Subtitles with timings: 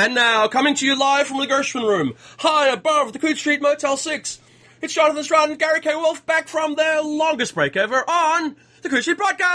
[0.00, 3.60] And now, coming to you live from the Gershwin Room, high above the Coode Street
[3.60, 4.40] Motel 6,
[4.80, 5.94] it's Jonathan Strahan and Gary K.
[5.94, 9.50] Wolfe back from their longest break ever on the Coode Street Broadcast!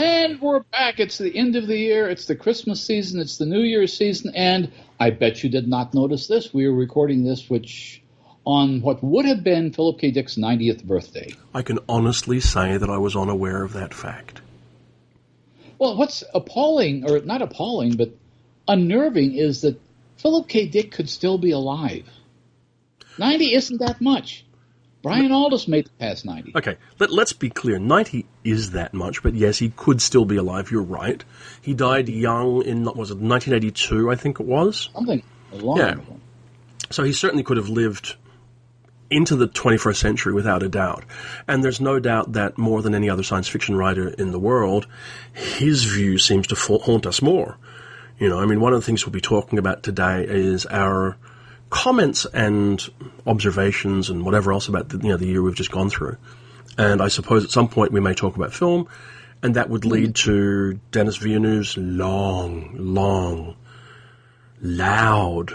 [0.00, 0.98] And we're back.
[0.98, 2.08] It's the end of the year.
[2.08, 3.20] It's the Christmas season.
[3.20, 4.32] It's the New Year's season.
[4.34, 6.54] And I bet you did not notice this.
[6.54, 8.02] We are recording this, which
[8.46, 10.10] on what would have been Philip K.
[10.10, 11.34] Dick's 90th birthday.
[11.52, 14.40] I can honestly say that I was unaware of that fact.
[15.78, 18.16] Well, what's appalling, or not appalling, but
[18.68, 19.80] unnerving, is that
[20.16, 20.66] Philip K.
[20.66, 22.08] Dick could still be alive.
[23.18, 24.44] 90 isn't that much.
[25.02, 26.52] Brian Aldiss made it past 90.
[26.56, 27.78] Okay, let, us be clear.
[27.78, 30.70] 90 is that much, but yes, he could still be alive.
[30.70, 31.22] You're right.
[31.60, 34.88] He died young in, what was it, 1982, I think it was?
[34.94, 35.96] Something long Yeah.
[36.90, 38.16] So he certainly could have lived
[39.10, 41.04] into the 21st century without a doubt.
[41.46, 44.86] And there's no doubt that more than any other science fiction writer in the world,
[45.34, 47.58] his view seems to haunt us more.
[48.18, 51.16] You know, I mean, one of the things we'll be talking about today is our
[51.70, 52.82] comments and
[53.26, 56.16] observations and whatever else about the, you know, the year we've just gone through.
[56.78, 58.88] And I suppose at some point we may talk about film,
[59.42, 63.56] and that would lead to Denis Villeneuve's long, long,
[64.60, 65.52] loud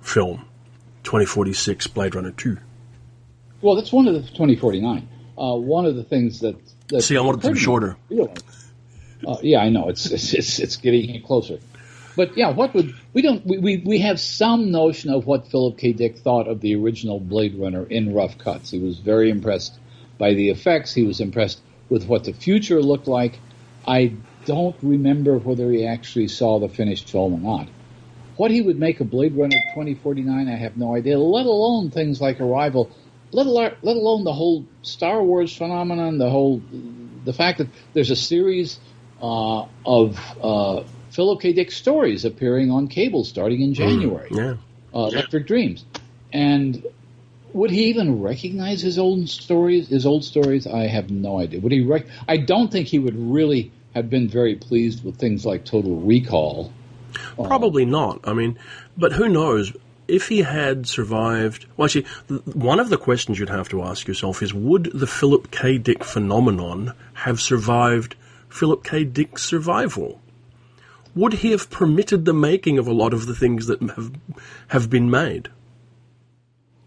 [0.00, 0.44] film,
[1.04, 2.56] 2046 Blade Runner 2.
[3.60, 5.08] Well, that's one of the 2049.
[5.36, 6.56] Uh, one of the things that,
[6.88, 7.96] that See, I wanted them shorter.
[9.26, 11.58] Uh, yeah, I know it's, it's it's it's getting closer,
[12.18, 15.78] but yeah, what would we don't we, we we have some notion of what Philip
[15.78, 15.92] K.
[15.92, 18.70] Dick thought of the original Blade Runner in rough cuts.
[18.70, 19.78] He was very impressed
[20.18, 20.92] by the effects.
[20.92, 23.38] He was impressed with what the future looked like.
[23.86, 24.14] I
[24.46, 27.68] don't remember whether he actually saw the finished film or not.
[28.36, 31.16] What he would make of Blade Runner 2049, I have no idea.
[31.18, 32.90] Let alone things like Arrival
[33.30, 36.62] let alone, let alone the whole Star Wars phenomenon, the whole
[37.24, 38.80] the fact that there's a series
[39.20, 40.82] uh, of uh,
[41.18, 41.52] Philip K.
[41.52, 44.30] Dick stories appearing on cable starting in January.
[44.30, 44.54] Mm, yeah.
[44.96, 45.84] Uh, Electric Dreams,
[46.32, 46.86] and
[47.52, 49.88] would he even recognize his old stories?
[49.88, 50.64] His old stories?
[50.68, 51.58] I have no idea.
[51.58, 51.80] Would he?
[51.80, 55.96] Rec- I don't think he would really have been very pleased with things like Total
[55.96, 56.72] Recall.
[57.34, 58.20] Probably not.
[58.22, 58.56] I mean,
[58.96, 59.72] but who knows?
[60.06, 62.06] if he had survived, well, actually,
[62.44, 65.78] one of the questions you'd have to ask yourself is would the Philip K.
[65.78, 68.14] Dick phenomenon have survived
[68.48, 69.02] Philip K.
[69.02, 70.20] Dick's survival?
[71.18, 74.12] Would he have permitted the making of a lot of the things that have,
[74.68, 75.48] have been made?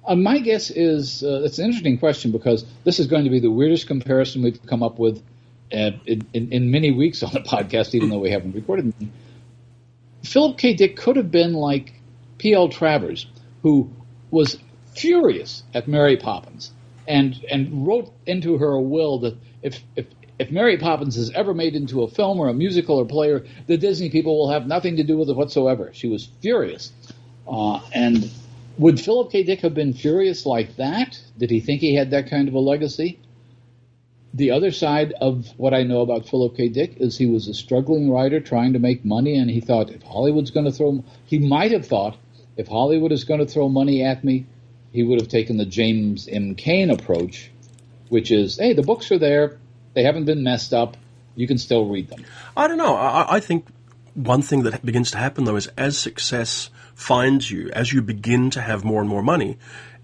[0.07, 3.41] Uh, my guess is uh, it's an interesting question because this is going to be
[3.41, 5.21] the weirdest comparison we've come up with
[5.69, 8.93] in, in, in, many weeks on the podcast, even though we haven't recorded.
[10.23, 10.75] Philip K.
[10.75, 11.93] Dick could have been like
[12.37, 12.69] P.L.
[12.69, 13.27] Travers,
[13.63, 13.91] who
[14.31, 14.57] was
[14.95, 16.71] furious at Mary Poppins
[17.05, 20.05] and and wrote into her will that if if
[20.41, 23.77] if Mary Poppins is ever made into a film or a musical or play, the
[23.77, 25.91] Disney people will have nothing to do with it whatsoever.
[25.93, 26.91] She was furious.
[27.47, 28.27] Uh, and
[28.79, 29.43] would Philip K.
[29.43, 31.21] Dick have been furious like that?
[31.37, 33.19] Did he think he had that kind of a legacy?
[34.33, 36.69] The other side of what I know about Philip K.
[36.69, 40.01] Dick is he was a struggling writer trying to make money, and he thought if
[40.01, 42.17] Hollywood's going to throw, he might have thought
[42.57, 44.47] if Hollywood is going to throw money at me,
[44.91, 46.55] he would have taken the James M.
[46.55, 47.51] Cain approach,
[48.09, 49.59] which is, hey, the books are there,
[49.93, 50.97] they haven't been messed up,
[51.35, 52.25] you can still read them.
[52.55, 52.95] I don't know.
[52.95, 53.67] I, I think
[54.13, 58.49] one thing that begins to happen though is as success finds you, as you begin
[58.51, 59.57] to have more and more money,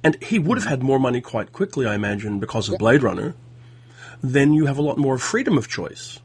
[0.04, 3.36] and he would have had more money quite quickly, I imagine, because of Blade Runner,
[4.22, 6.20] then you have a lot more freedom of choice.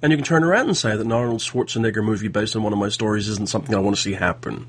[0.00, 2.72] And you can turn around and say that an Arnold Schwarzenegger movie based on one
[2.72, 4.68] of my stories isn't something I want to see happen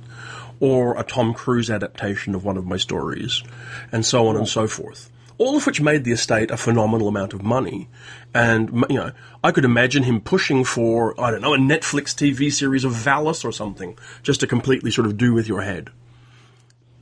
[0.60, 3.44] or a Tom Cruise adaptation of one of my stories,
[3.92, 5.10] and so on and so forth.
[5.40, 7.88] All of which made the estate a phenomenal amount of money.
[8.34, 12.52] And, you know, I could imagine him pushing for, I don't know, a Netflix TV
[12.52, 15.90] series of Valis or something, just to completely sort of do with your head.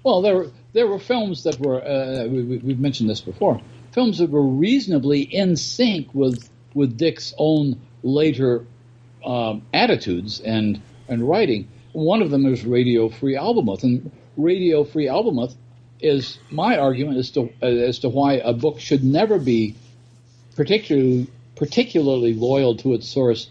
[0.04, 3.60] Well, there were, there were films that were, uh, we, have mentioned this before,
[3.92, 8.66] films that were reasonably in sync with, with Dick's own later
[9.26, 11.68] um, attitudes and, and writing.
[11.94, 15.56] One of them is Radio Free Albemuth, and Radio Free Albemuth
[16.00, 19.76] is my argument as to as to why a book should never be
[20.56, 23.50] particularly particularly loyal to its source,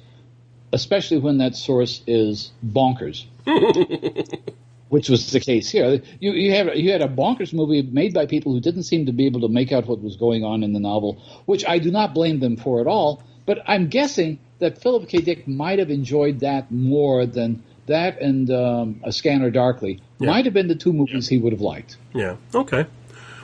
[0.73, 3.25] especially when that source is bonkers.
[4.89, 6.01] which was the case here.
[6.21, 9.13] You, you had you had a bonkers movie made by people who didn't seem to
[9.13, 11.91] be able to make out what was going on in the novel, which I do
[11.91, 13.23] not blame them for at all.
[13.47, 15.19] But I'm guessing that Philip K.
[15.19, 20.31] Dick might have enjoyed that more than that and um, A Scanner Darkly yeah.
[20.31, 21.97] might have been the two movies he would have liked.
[22.15, 22.37] Yeah.
[22.55, 22.87] Okay.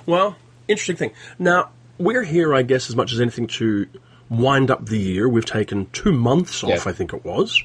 [0.07, 0.37] Well,
[0.69, 1.13] interesting thing.
[1.39, 3.87] Now we're here, I guess, as much as anything to
[4.29, 5.29] wind up the year.
[5.29, 6.83] We've taken two months off, yeah.
[6.87, 7.63] I think it was.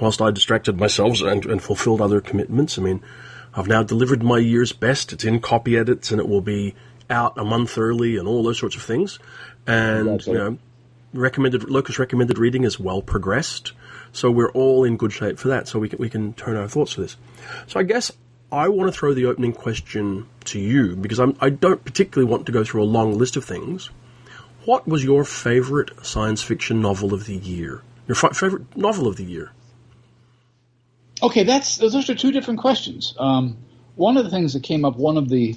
[0.00, 2.78] whilst I distracted myself and, and fulfilled other commitments.
[2.78, 3.02] I mean,
[3.54, 5.12] I've now delivered my year's best.
[5.12, 6.74] It's in copy edits and it will be
[7.10, 9.18] out a month early and all those sorts of things.
[9.66, 10.58] And, you know,
[11.12, 13.72] recommended, Locus recommended reading is well progressed.
[14.12, 15.68] So we're all in good shape for that.
[15.68, 17.16] So we can, we can turn our thoughts to this.
[17.66, 18.12] So I guess
[18.52, 22.30] I want to throw the opening question to you because I'm, I do not particularly
[22.30, 23.90] want to go through a long list of things.
[24.64, 27.82] What was your favorite science fiction novel of the year?
[28.06, 29.50] Your favorite novel of the year?
[31.22, 33.14] Okay, that's those are two different questions.
[33.18, 33.56] Um,
[33.94, 35.56] one of the things that came up, one of the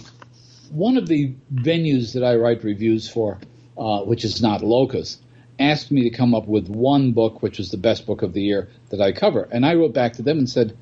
[0.72, 3.40] one of the venues that I write reviews for,
[3.78, 5.18] uh, which is not Locus,
[5.60, 8.42] asked me to come up with one book which was the best book of the
[8.42, 10.78] year that I cover, and I wrote back to them and said,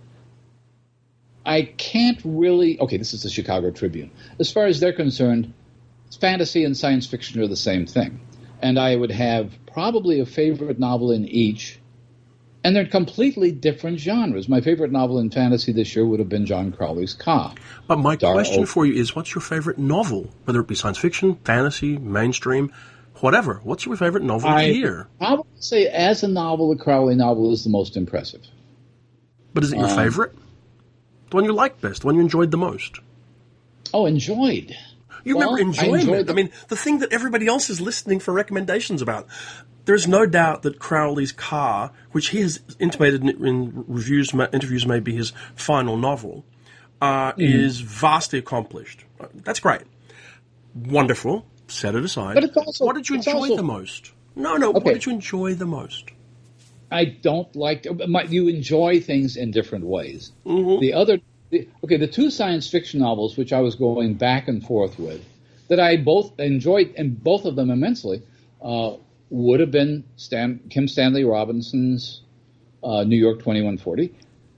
[1.45, 2.79] I can't really.
[2.79, 4.11] Okay, this is the Chicago Tribune.
[4.39, 5.53] As far as they're concerned,
[6.19, 8.21] fantasy and science fiction are the same thing,
[8.61, 11.79] and I would have probably a favorite novel in each
[12.63, 14.47] and they're completely different genres.
[14.47, 17.53] My favorite novel in fantasy this year would have been John Crowley's Ka.
[17.87, 20.29] But my question for you is what's your favorite novel?
[20.45, 22.71] Whether it be science fiction, fantasy, mainstream,
[23.23, 23.61] whatever.
[23.63, 25.07] What's your favorite novel I, of the year?
[25.21, 28.41] I would say, as a novel, the Crowley novel is the most impressive.
[29.53, 30.33] But is it your um, favorite?
[31.29, 32.01] The one you liked best?
[32.01, 32.99] The one you enjoyed the most?
[33.93, 34.75] Oh, enjoyed.
[35.23, 36.27] You well, remember enjoying I it.
[36.27, 39.27] The- I mean, the thing that everybody else is listening for recommendations about.
[39.85, 44.99] There's no doubt that Crowley's Ka, which he has intimated in, in reviews, interviews, may
[44.99, 46.45] be his final novel,
[47.01, 47.35] uh, mm.
[47.37, 49.05] is vastly accomplished.
[49.33, 49.81] That's great.
[50.73, 51.45] Wonderful.
[51.67, 52.35] Set it aside.
[52.35, 54.11] But it's also, what did you enjoy also, the most?
[54.35, 54.69] No, no.
[54.69, 54.79] Okay.
[54.79, 56.11] What did you enjoy the most?
[56.91, 57.85] I don't like.
[58.29, 60.31] You enjoy things in different ways.
[60.45, 60.81] Mm-hmm.
[60.81, 61.19] The other
[61.53, 65.23] the, okay, the two science fiction novels which I was going back and forth with,
[65.67, 68.23] that I both enjoyed and both of them immensely,
[68.61, 68.95] uh,
[69.29, 72.21] would have been Stan, Kim Stanley Robinson's
[72.83, 74.13] uh, New York 2140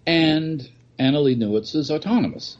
[0.07, 0.67] and
[0.97, 2.57] Annalee Newitz's Autonomous,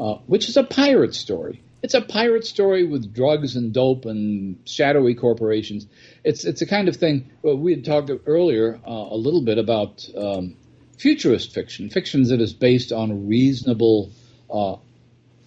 [0.00, 1.62] uh, which is a pirate story.
[1.82, 5.86] It's a pirate story with drugs and dope and shadowy corporations.
[6.24, 7.30] It's it's a kind of thing.
[7.42, 10.56] Well, we had talked earlier uh, a little bit about um,
[10.98, 14.10] futurist fiction, fiction that is based on reasonable
[14.50, 14.76] uh,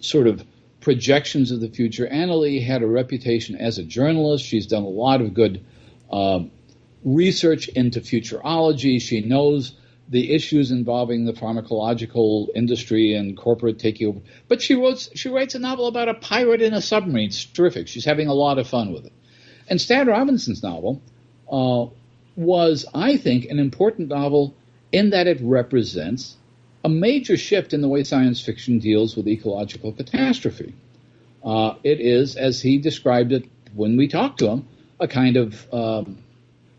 [0.00, 0.44] sort of
[0.80, 2.06] projections of the future.
[2.06, 4.44] Annalee had a reputation as a journalist.
[4.44, 5.64] She's done a lot of good
[6.10, 6.40] uh,
[7.04, 9.00] research into futurology.
[9.00, 9.72] She knows
[10.10, 14.20] the issues involving the pharmacological industry and corporate taking over.
[14.48, 17.28] But she wrote she writes a novel about a pirate in a submarine.
[17.28, 17.86] It's terrific.
[17.86, 19.12] She's having a lot of fun with it.
[19.68, 21.00] And Stan Robinson's novel
[21.50, 21.86] uh,
[22.34, 24.56] was, I think, an important novel
[24.90, 26.36] in that it represents
[26.84, 30.74] a major shift in the way science fiction deals with ecological catastrophe.
[31.44, 34.66] Uh, it is, as he described it when we talked to him,
[34.98, 36.18] a kind of um,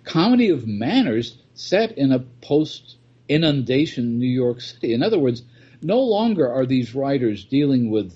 [0.03, 2.97] comedy of manners set in a post
[3.31, 4.93] inundation New York City.
[4.93, 5.43] In other words,
[5.81, 8.13] no longer are these writers dealing with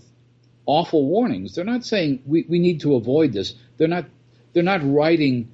[0.66, 1.56] awful warnings.
[1.56, 3.54] They're not saying we, we need to avoid this.
[3.78, 4.06] They're not
[4.54, 5.52] they're not writing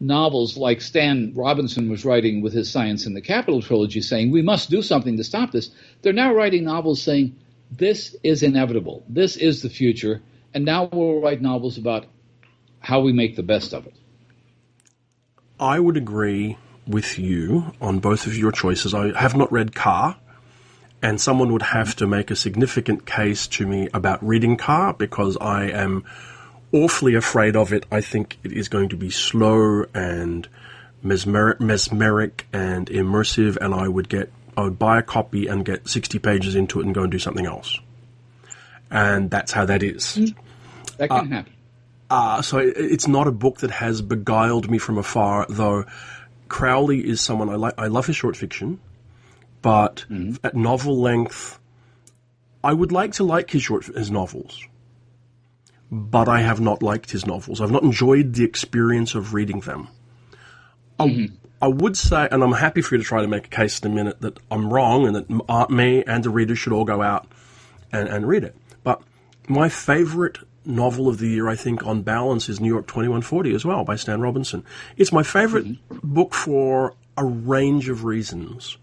[0.00, 4.42] novels like Stan Robinson was writing with his Science in the Capital trilogy, saying we
[4.42, 5.70] must do something to stop this.
[6.02, 7.36] They're now writing novels saying
[7.70, 10.22] this is inevitable, this is the future,
[10.54, 12.06] and now we'll write novels about
[12.80, 13.94] how we make the best of it.
[15.60, 16.56] I would agree
[16.90, 18.94] with you on both of your choices.
[18.94, 20.18] I have not read Ka,
[21.02, 25.36] and someone would have to make a significant case to me about reading Ka because
[25.40, 26.04] I am
[26.72, 27.86] awfully afraid of it.
[27.90, 30.48] I think it is going to be slow and
[31.02, 35.88] mesmeric, mesmeric and immersive, and I would get I would buy a copy and get
[35.88, 37.78] sixty pages into it and go and do something else.
[38.90, 40.16] And that's how that is.
[40.16, 40.34] Mm.
[40.98, 41.52] That can uh, happen.
[42.10, 45.84] Uh, so it, it's not a book that has beguiled me from afar, though.
[46.50, 47.74] Crowley is someone I like.
[47.78, 48.78] I love his short fiction,
[49.62, 51.58] but mm at novel length,
[52.62, 54.66] I would like to like his short his novels
[55.90, 57.60] but I have not liked his novels.
[57.60, 59.88] I've not enjoyed the experience of reading them.
[60.98, 61.34] Mm-hmm.
[61.60, 63.80] I, I, would say, and I'm happy for you to try to make a case
[63.80, 66.84] in a minute that I'm wrong and that uh, me and the reader should all
[66.84, 67.26] go out
[67.90, 68.54] and, and read it.
[68.84, 69.02] But
[69.48, 73.64] my favorite novel of the year, I think, on balance, is New York 2140 as
[73.64, 74.64] well by Stan Robinson.
[74.96, 75.98] It's my favorite mm-hmm.
[76.02, 78.76] book for a range of reasons.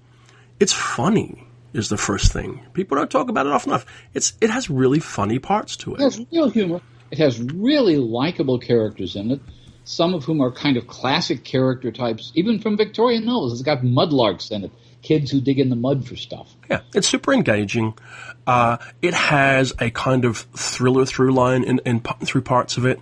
[0.60, 2.62] It's funny is the first thing.
[2.74, 3.86] People don't talk about it often enough.
[4.14, 6.02] It's it has really funny parts to it.
[6.02, 6.82] It has real humor.
[7.12, 9.42] It has really likable characters in it,
[9.84, 13.54] some of whom are kind of classic character types, even from Victorian novels.
[13.54, 16.56] It's got mudlarks in it, kids who dig in the mud for stuff.
[16.70, 17.98] Yeah, it's super engaging.
[18.46, 23.00] Uh, it has a kind of thriller through line in, in, through parts of it.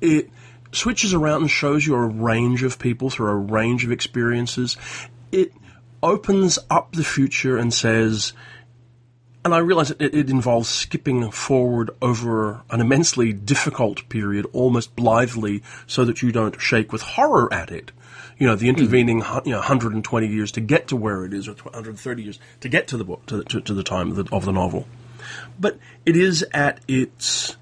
[0.00, 0.30] It
[0.72, 4.76] switches around and shows you a range of people through a range of experiences.
[5.32, 5.52] It
[6.02, 8.32] opens up the future and says,
[9.44, 15.62] and I realize it, it involves skipping forward over an immensely difficult period, almost blithely,
[15.86, 17.92] so that you don't shake with horror at it.
[18.38, 21.52] You know, the intervening you know, 120 years to get to where it is, or
[21.54, 24.44] 130 years to get to the book, to, to, to the time of the, of
[24.44, 24.86] the novel.
[25.58, 27.56] But it is at its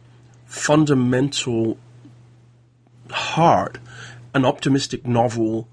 [0.47, 1.79] fundamental
[3.11, 3.79] heart
[4.35, 5.69] an optimistic novel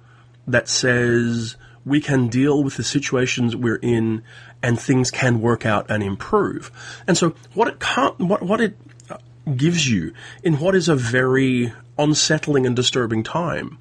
[0.48, 4.24] that says we can deal with the situations we're in
[4.62, 6.72] and things can work out and improve.
[7.08, 8.78] And so what it can't, what, what it
[9.10, 9.18] uh,
[9.56, 10.14] gives you
[10.44, 13.78] in what is a very unsettling and disturbing time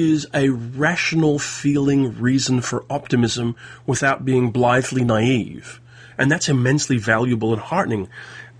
[0.00, 3.54] is a rational feeling reason for optimism
[3.86, 5.80] without being blithely naive.
[6.18, 8.08] And that's immensely valuable and heartening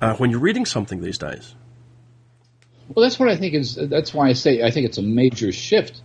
[0.01, 1.55] uh, when you're reading something these days.
[2.89, 3.77] Well, that's what I think is.
[3.77, 6.01] That's why I say I think it's a major shift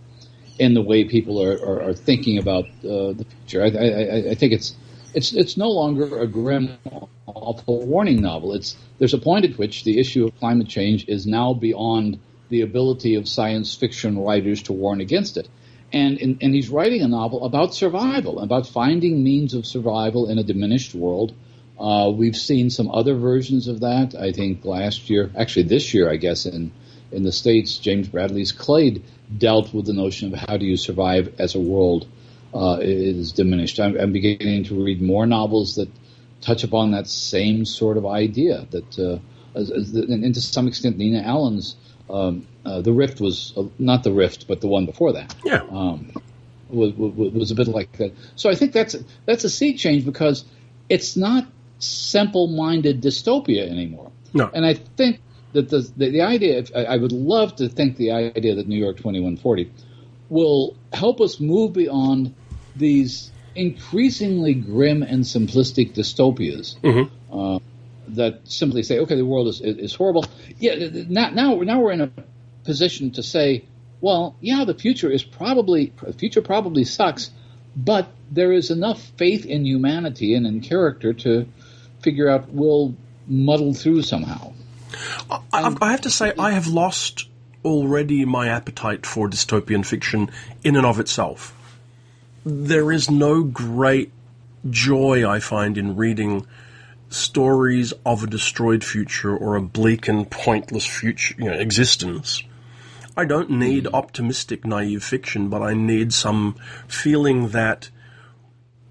[0.58, 3.62] in the way people are, are, are thinking about uh, the future.
[3.62, 4.74] I, I, I, think it's
[5.12, 6.78] it's it's no longer a grim,
[7.26, 8.54] awful warning novel.
[8.54, 12.62] It's there's a point at which the issue of climate change is now beyond the
[12.62, 15.48] ability of science fiction writers to warn against it.
[15.92, 20.38] And, in, and he's writing a novel about survival, about finding means of survival in
[20.38, 21.34] a diminished world.
[21.78, 24.14] Uh, we've seen some other versions of that.
[24.14, 26.72] I think last year, actually this year, I guess in
[27.12, 29.02] in the states, James Bradley's Clade
[29.36, 32.06] dealt with the notion of how do you survive as a world
[32.54, 33.78] uh, is diminished.
[33.80, 35.88] I'm, I'm, beginning to read more novels that
[36.40, 38.66] touch upon that same sort of idea.
[38.70, 39.18] That, uh,
[39.54, 41.76] and to some extent, Nina Allan's
[42.08, 45.34] um, uh, the Rift was uh, not the Rift, but the one before that.
[45.44, 45.62] Yeah.
[45.70, 46.12] Um,
[46.68, 48.12] was, was, was, a bit like that.
[48.34, 50.44] So I think that's that's a sea change because
[50.88, 51.46] it's not
[51.78, 54.10] simple-minded dystopia anymore.
[54.32, 54.50] No.
[54.52, 55.20] And I think
[55.52, 58.96] that the, the, the idea, I would love to think the idea that New York
[58.96, 59.70] 2140
[60.28, 62.34] will help us move beyond
[62.74, 67.38] these increasingly grim and simplistic dystopias mm-hmm.
[67.38, 67.58] uh,
[68.08, 70.24] that simply say, okay, the world is, is, horrible.
[70.58, 70.74] Yeah,
[71.08, 72.10] now, now, now we're in a
[72.64, 73.64] position to say,
[74.00, 77.30] well, yeah, the future is probably, future probably sucks,
[77.74, 81.46] but there is enough faith in humanity and in character to
[82.02, 82.94] figure out we'll
[83.26, 84.52] muddle through somehow.
[85.30, 87.28] I, I have to say, I have lost
[87.64, 90.30] already my appetite for dystopian fiction
[90.62, 91.54] in and of itself.
[92.44, 94.12] There is no great
[94.70, 96.46] joy I find in reading
[97.08, 102.42] stories of a destroyed future or a bleak and pointless future you know, existence.
[103.16, 103.94] I don't need hmm.
[103.94, 107.90] optimistic naive fiction, but I need some feeling that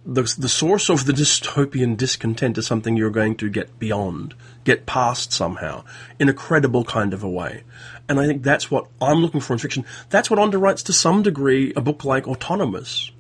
[0.06, 4.86] the, the source of the dystopian discontent is something you're going to get beyond, get
[4.86, 5.84] past somehow,
[6.20, 7.64] in a credible kind of a way.
[8.08, 9.84] And I think that's what I'm looking for in fiction.
[10.10, 13.12] That's what underwrites to some degree a book like Autonomous.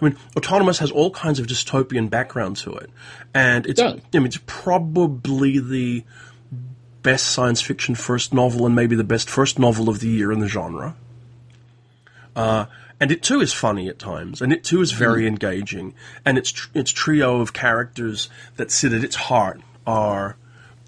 [0.00, 2.90] I mean, Autonomous has all kinds of dystopian background to it.
[3.32, 6.04] And it's, I mean, it's probably the
[7.02, 10.40] best science fiction first novel and maybe the best first novel of the year in
[10.40, 10.96] the genre.
[12.34, 12.66] Uh,
[13.00, 15.28] and it too is funny at times, and it too is very mm.
[15.28, 20.36] engaging, and its tr- its trio of characters that sit at its heart are,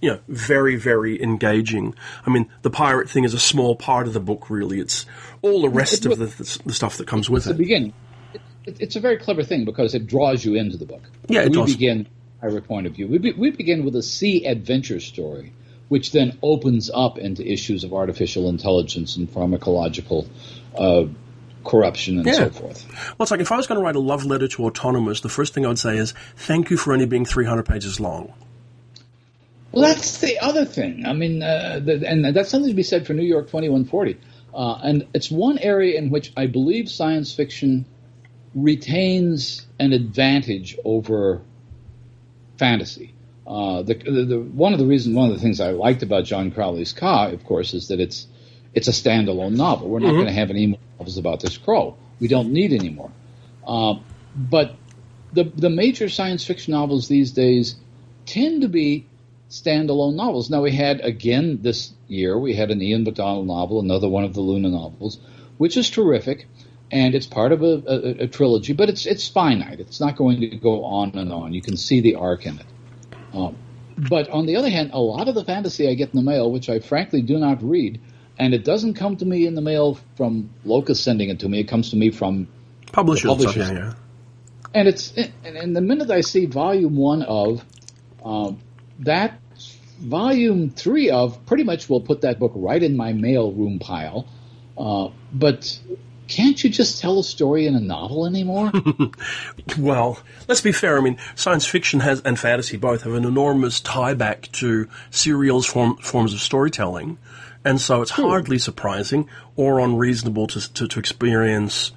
[0.01, 1.95] you know, very very engaging.
[2.25, 4.81] I mean, the pirate thing is a small part of the book, really.
[4.81, 5.05] It's
[5.43, 7.51] all the rest it, of the, the, the, stuff that comes with it.
[7.51, 7.93] The beginning,
[8.67, 11.03] it, it's a very clever thing because it draws you into the book.
[11.29, 11.73] Yeah, it we does.
[11.73, 12.09] begin
[12.43, 13.09] our point of view.
[13.09, 15.53] We, be, we begin with a sea adventure story
[15.89, 20.27] which then opens up into issues of artificial intelligence and pharmacological
[20.77, 21.05] uh,
[21.65, 22.35] corruption and yeah.
[22.35, 22.87] so forth.
[23.19, 25.29] Well, it's like if I was going to write a love letter to Autonomous, the
[25.29, 28.33] first thing I would say is, thank you for only being 300 pages long.
[29.73, 31.05] Well, that's the other thing.
[31.07, 34.19] I mean, uh, the, and that's something to be said for New York 2140.
[34.55, 37.85] Uh, and it's one area in which I believe science fiction
[38.57, 41.43] retains an advantage over
[42.57, 43.13] fantasy.
[43.47, 46.25] Uh, the, the, the, one of the reasons, one of the things I liked about
[46.25, 48.27] John Crowley's Ka, of course, is that it's
[48.75, 49.89] it's a standalone novel.
[49.89, 50.17] We're not mm-hmm.
[50.17, 51.97] going to have any more novels about this crow.
[52.19, 53.11] We don't need any more.
[53.67, 53.95] Uh,
[54.35, 54.75] but
[55.33, 57.77] the the major science fiction novels these days
[58.25, 59.07] tend to be
[59.51, 60.51] standalone novels.
[60.51, 64.35] Now we had again this year we had an Ian McDonald novel, another one of
[64.35, 65.19] the Luna novels,
[65.59, 66.49] which is terrific,
[66.91, 68.73] and it's part of a, a, a trilogy.
[68.73, 69.81] But it's it's finite.
[69.81, 71.53] It's not going to go on and on.
[71.53, 72.67] You can see the arc in it.
[73.33, 73.57] Um,
[73.97, 76.51] but on the other hand, a lot of the fantasy I get in the mail,
[76.51, 78.01] which I frankly do not read,
[78.39, 81.61] and it doesn't come to me in the mail from Locus sending it to me.
[81.61, 82.49] It comes to me from
[82.93, 83.31] publishers.
[83.31, 83.71] publishers.
[83.71, 83.93] Yeah, yeah.
[84.75, 87.65] And it's and, and, the minute I see volume one of
[88.23, 88.59] um,
[89.01, 89.41] that,
[89.99, 94.29] volume three of pretty much will put that book right in my mail room pile.
[94.77, 95.81] Uh, but
[96.29, 98.73] can't you just tell a story in a novel anymore?
[99.79, 100.19] well,
[100.49, 100.99] let's be fair.
[100.99, 105.67] I mean, science fiction has and fantasy both have an enormous tie back to serials
[105.67, 107.19] form, forms of storytelling,
[107.65, 108.23] and so it's hmm.
[108.23, 111.93] hardly surprising or unreasonable to, to, to experience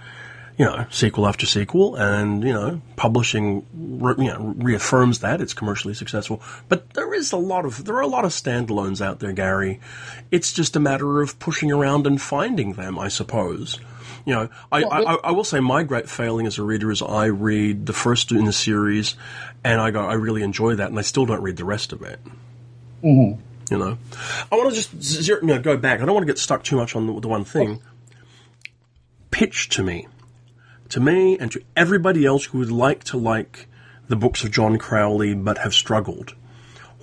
[0.59, 5.53] you know, sequel after sequel, and you know, publishing re- you know, reaffirms that it's
[5.53, 6.41] commercially successful.
[6.67, 9.79] But there is a lot of there are a lot of standalones out there, Gary.
[10.31, 13.79] It's just a matter of pushing around and finding them, I suppose.
[14.25, 17.01] You know, I, well, I, I, will say my great failing as a reader is
[17.01, 19.15] I read the first in the series,
[19.63, 22.01] and I go, I really enjoy that, and I still don't read the rest of
[22.01, 22.19] it.
[23.03, 23.41] Mm-hmm.
[23.71, 23.97] You know,
[24.51, 26.01] I want to just zero, you know, go back.
[26.01, 27.81] I don't want to get stuck too much on the, the one thing.
[29.31, 30.07] Pitch to me
[30.89, 33.67] to me and to everybody else who would like to like
[34.07, 36.35] the books of John Crowley but have struggled.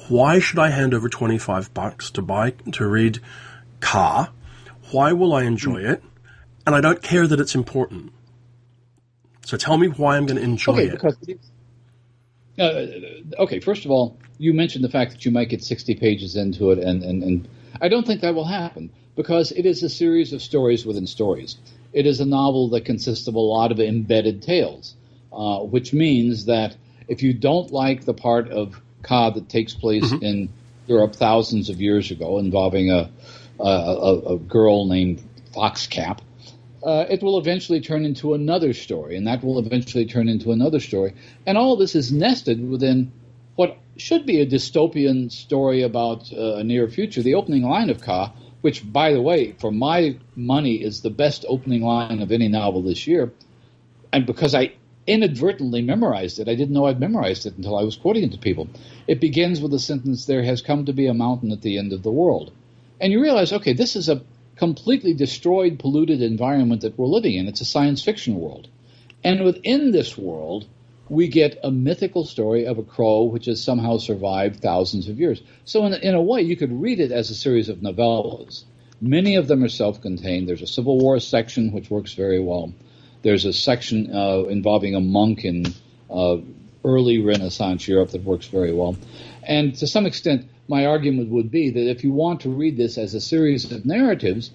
[0.08, 3.20] Why should I hand over 25 bucks to buy to read
[3.80, 4.32] Ka?
[4.90, 6.02] Why will I enjoy it?
[6.66, 8.12] And I don't care that it's important.
[9.44, 10.92] So tell me why I'm going to enjoy okay, it.
[10.92, 11.16] Because
[12.58, 16.36] uh, okay, first of all, you mentioned the fact that you might get 60 pages
[16.36, 17.48] into it, and, and, and
[17.80, 21.56] I don't think that will happen because it is a series of stories within stories.
[21.92, 24.94] It is a novel that consists of a lot of embedded tales,
[25.32, 26.76] uh, which means that
[27.08, 30.24] if you don't like the part of Ka that takes place mm-hmm.
[30.24, 30.48] in
[30.86, 33.10] Europe thousands of years ago, involving a
[33.58, 35.22] a, a, a girl named
[35.54, 36.18] Foxcap,
[36.86, 40.80] uh, it will eventually turn into another story, and that will eventually turn into another
[40.80, 41.14] story,
[41.44, 43.12] and all this is nested within
[43.56, 47.22] what should be a dystopian story about uh, a near future.
[47.22, 48.32] The opening line of Ka
[48.66, 52.82] which, by the way, for my money, is the best opening line of any novel
[52.82, 53.32] this year.
[54.12, 54.72] And because I
[55.06, 58.38] inadvertently memorized it, I didn't know I'd memorized it until I was quoting it to
[58.38, 58.68] people.
[59.06, 61.92] It begins with the sentence, There has come to be a mountain at the end
[61.92, 62.50] of the world.
[63.00, 64.22] And you realize, okay, this is a
[64.56, 67.46] completely destroyed, polluted environment that we're living in.
[67.46, 68.68] It's a science fiction world.
[69.22, 70.66] And within this world,
[71.08, 75.42] we get a mythical story of a crow which has somehow survived thousands of years.
[75.64, 78.64] So, in, in a way, you could read it as a series of novellas.
[79.00, 80.48] Many of them are self contained.
[80.48, 82.72] There's a Civil War section which works very well.
[83.22, 85.66] There's a section uh, involving a monk in
[86.10, 86.38] uh,
[86.84, 88.96] early Renaissance Europe that works very well.
[89.42, 92.98] And to some extent, my argument would be that if you want to read this
[92.98, 94.50] as a series of narratives,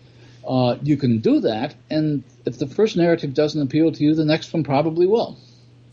[0.47, 1.75] uh, you can do that.
[1.89, 5.37] And if the first narrative doesn't appeal to you, the next one probably will.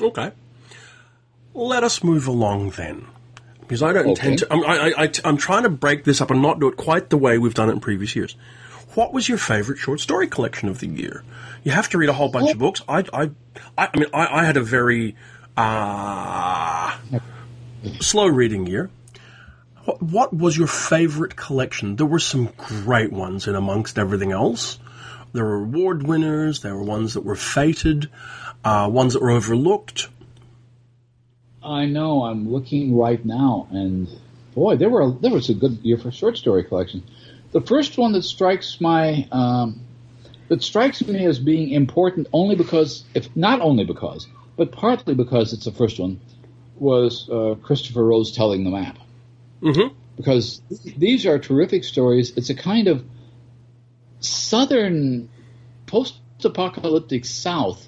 [0.01, 0.33] Okay.
[1.55, 3.07] Let us move along then.
[3.61, 4.33] Because I don't okay.
[4.33, 4.53] intend to.
[4.53, 7.19] I'm, I, I, I'm trying to break this up and not do it quite the
[7.19, 8.35] way we've done it in previous years.
[8.95, 11.23] What was your favorite short story collection of the year?
[11.65, 12.81] You have to read a whole bunch of books.
[12.89, 13.31] I, I,
[13.77, 15.17] I, mean, I, I had a very
[15.57, 16.97] uh,
[18.01, 18.91] slow reading year.
[20.01, 21.97] What, was your favorite collection?
[21.97, 24.79] There were some great ones in amongst everything else.
[25.33, 26.61] There were award winners.
[26.61, 28.11] There were ones that were fated,
[28.65, 30.09] uh, ones that were overlooked.
[31.63, 32.25] I know.
[32.25, 34.09] I'm looking right now, and
[34.55, 37.03] boy, there were there was a good year for short story collection.
[37.53, 39.81] The first one that strikes my um,
[40.49, 45.53] that strikes me as being important only because, if not only because, but partly because
[45.53, 46.21] it's the first one,
[46.77, 48.99] was uh, Christopher Rowe's telling the map.
[49.63, 49.95] Mm-hmm.
[50.17, 50.61] Because
[50.97, 52.37] these are terrific stories.
[52.37, 53.05] It's a kind of
[54.21, 55.29] southern
[55.87, 57.87] post-apocalyptic South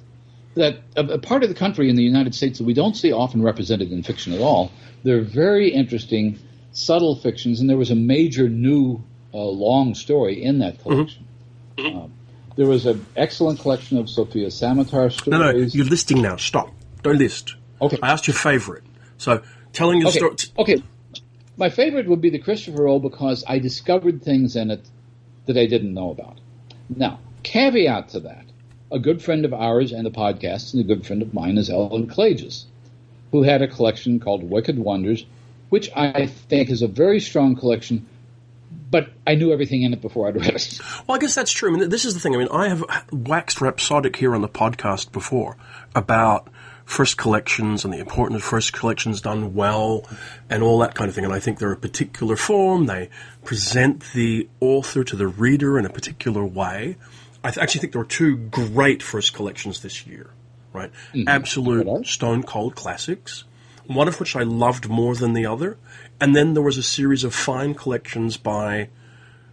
[0.55, 3.13] that a, a, part of the country in the United States that we don't see
[3.13, 4.73] often represented in fiction at all.
[5.03, 6.39] They're very interesting,
[6.73, 9.03] subtle fictions, and there was a major new
[9.33, 10.91] uh, long story in that mm-hmm.
[10.91, 11.27] collection.
[11.79, 11.99] Mm-hmm.
[11.99, 12.09] Uh,
[12.57, 15.27] there was an excellent collection of Sofia Samatar stories.
[15.29, 16.37] No, no, you're listing now.
[16.37, 16.71] Stop.
[17.03, 17.55] Don't list.
[17.81, 17.99] Okay.
[18.03, 18.83] I asked your favorite.
[19.17, 20.19] So, telling your okay.
[20.19, 20.37] story.
[20.59, 20.83] okay.
[21.61, 24.81] My favorite would be the Christopher Rowe because I discovered things in it
[25.45, 26.41] that I didn't know about.
[26.89, 28.47] Now, caveat to that
[28.91, 31.69] a good friend of ours and the podcast, and a good friend of mine is
[31.69, 32.65] Ellen Klages,
[33.31, 35.27] who had a collection called Wicked Wonders,
[35.69, 38.07] which I think is a very strong collection.
[38.91, 40.81] But I knew everything in it before I'd read it.
[41.07, 41.75] Well, I guess that's true.
[41.75, 42.35] I mean, this is the thing.
[42.35, 45.59] I mean, I have waxed rhapsodic here on the podcast before
[45.95, 46.49] about
[46.91, 50.05] first collections and the importance of first collections done well
[50.51, 51.25] and all that kind of thing.
[51.25, 52.87] And I think they're a particular form.
[52.87, 53.11] They
[53.45, 56.97] present the author to the reader in a particular way.
[57.45, 60.31] I th- actually think there were two great first collections this year,
[60.73, 60.91] right?
[61.15, 61.29] Mm-hmm.
[61.29, 63.45] Absolute stone cold classics,
[63.87, 65.79] one of which I loved more than the other.
[66.21, 68.89] And then there was a series of fine collections by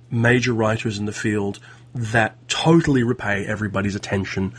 [0.10, 1.60] major writers in the field
[1.94, 4.56] that totally repay everybody's attention,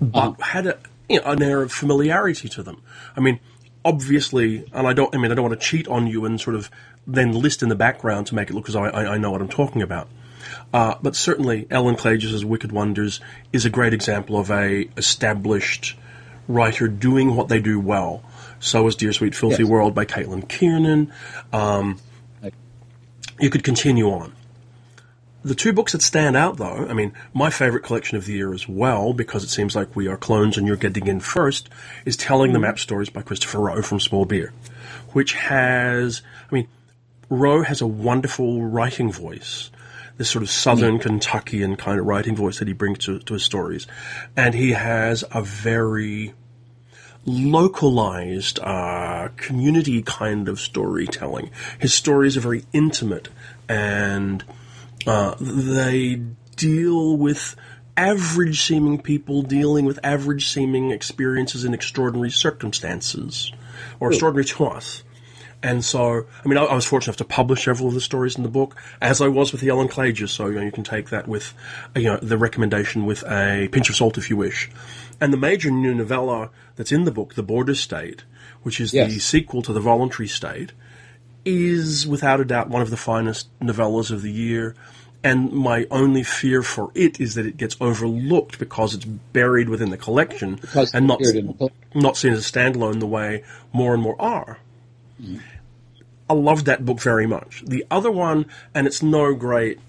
[0.00, 0.42] but uh-huh.
[0.42, 0.78] had a,
[1.08, 2.82] you know, an air of familiarity to them.
[3.16, 3.40] I mean,
[3.84, 6.56] obviously, and I don't, I mean, I don't want to cheat on you and sort
[6.56, 6.70] of
[7.06, 9.48] then list in the background to make it look as I, I know what I'm
[9.48, 10.08] talking about.
[10.72, 13.20] Uh, but certainly, Ellen Klages' Wicked Wonders
[13.52, 15.96] is a great example of a established
[16.46, 18.22] writer doing what they do well.
[18.60, 19.70] So is Dear Sweet Filthy Yes.
[19.70, 21.12] World by Caitlin Kiernan.
[21.52, 22.00] Um,
[23.40, 24.32] you could continue on.
[25.48, 28.52] The two books that stand out, though, I mean, my favorite collection of the year
[28.52, 31.70] as well, because it seems like we are clones and you're getting in first,
[32.04, 34.52] is Telling the Map Stories by Christopher Rowe from Small Beer,
[35.14, 36.68] which has, I mean,
[37.30, 39.70] Rowe has a wonderful writing voice,
[40.18, 43.42] this sort of southern Kentuckian kind of writing voice that he brings to, to his
[43.42, 43.86] stories.
[44.36, 46.34] And he has a very
[47.24, 51.50] localized, uh, community kind of storytelling.
[51.78, 53.30] His stories are very intimate
[53.66, 54.44] and
[55.08, 56.22] uh, they
[56.56, 57.56] deal with
[57.96, 63.52] average seeming people dealing with average seeming experiences in extraordinary circumstances
[63.98, 65.02] or extraordinary to us.
[65.60, 68.36] And so, I mean, I, I was fortunate enough to publish several of the stories
[68.36, 70.28] in the book, as I was with the Ellen Klages.
[70.28, 71.52] So, you know, you can take that with,
[71.96, 74.70] you know, the recommendation with a pinch of salt if you wish.
[75.20, 78.22] And the major new novella that's in the book, The Border State,
[78.62, 80.72] which is the sequel to The Voluntary State,
[81.44, 84.76] is without a doubt one of the finest novellas of the year.
[85.24, 89.90] And my only fear for it is that it gets overlooked because it's buried within
[89.90, 93.06] the collection Because and not it's buried in the not seen as a standalone the
[93.06, 94.58] way more and more are.
[96.30, 97.64] I love that book very much.
[97.66, 99.80] The other one, and it's no great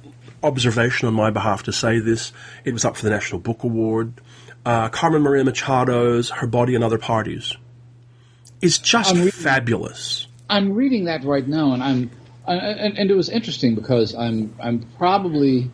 [0.41, 2.31] observation on my behalf to say this,
[2.63, 4.13] it was up for the National Book Award.
[4.65, 7.55] Uh, Carmen Maria Machado's Her Body and Other Parties
[8.61, 10.27] is just I'm reading- fabulous.
[10.49, 12.09] I'm reading that right now, and I'm
[12.57, 15.71] and, and it was interesting because I'm I'm probably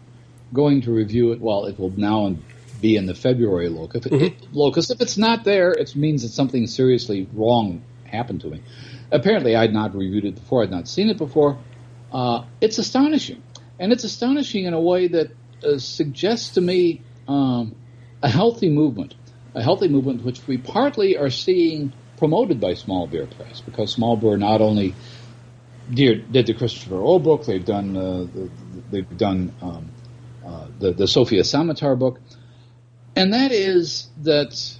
[0.54, 1.42] going to review it.
[1.42, 2.36] Well, it will now
[2.82, 4.06] be in the February locus.
[4.06, 4.92] If, it, locus.
[4.92, 8.62] if it's not there, it means that something seriously wrong happened to me.
[9.12, 10.64] Apparently, I'd not reviewed it before.
[10.64, 11.58] I'd not seen it before.
[12.12, 13.42] Uh, it's astonishing,
[13.80, 15.32] and it's astonishing in a way that
[15.64, 17.76] uh, suggests to me um,
[18.22, 19.16] a healthy movement,
[19.54, 24.16] a healthy movement which we partly are seeing promoted by Small Beer Press because Small
[24.16, 24.96] Beer not only
[25.94, 28.50] did, did the Christopher Rowe book, they've done uh, the,
[28.92, 29.90] they've done um,
[30.46, 32.20] uh, the the Sofia Samatar book,
[33.16, 34.80] and that is that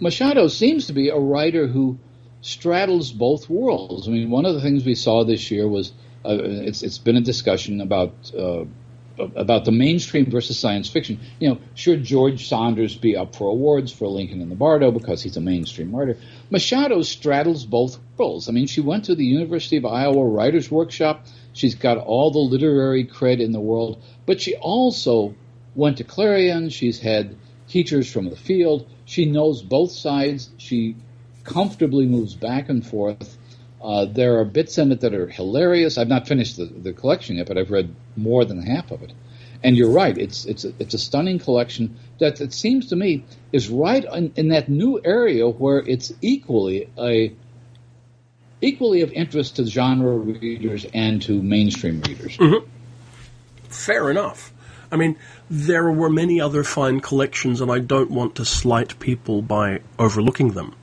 [0.00, 1.98] Machado seems to be a writer who
[2.40, 4.08] straddles both worlds.
[4.08, 5.92] I mean, one of the things we saw this year was
[6.24, 8.64] uh, it's it's been a discussion about uh,
[9.18, 11.20] about the mainstream versus science fiction.
[11.40, 15.22] You know, should George Saunders be up for awards for Lincoln and the Bardo because
[15.22, 16.16] he's a mainstream writer?
[16.50, 18.48] Machado straddles both worlds.
[18.48, 21.26] I mean, she went to the University of Iowa Writers Workshop.
[21.52, 25.34] She's got all the literary cred in the world, but she also
[25.74, 26.70] went to Clarion.
[26.70, 27.36] She's had
[27.68, 28.88] teachers from the field.
[29.04, 30.50] She knows both sides.
[30.58, 30.96] She
[31.44, 33.38] comfortably moves back and forth.
[33.82, 35.98] Uh, there are bits in it that are hilarious.
[35.98, 39.12] I've not finished the, the collection yet, but I've read more than half of it.
[39.62, 43.24] And you're right; it's it's a, it's a stunning collection that it seems to me
[43.52, 47.34] is right in, in that new area where it's equally a
[48.60, 52.36] equally of interest to genre readers and to mainstream readers.
[52.36, 52.66] Mm-hmm.
[53.68, 54.52] Fair enough.
[54.90, 55.16] I mean,
[55.50, 60.52] there were many other fine collections, and I don't want to slight people by overlooking
[60.52, 60.74] them.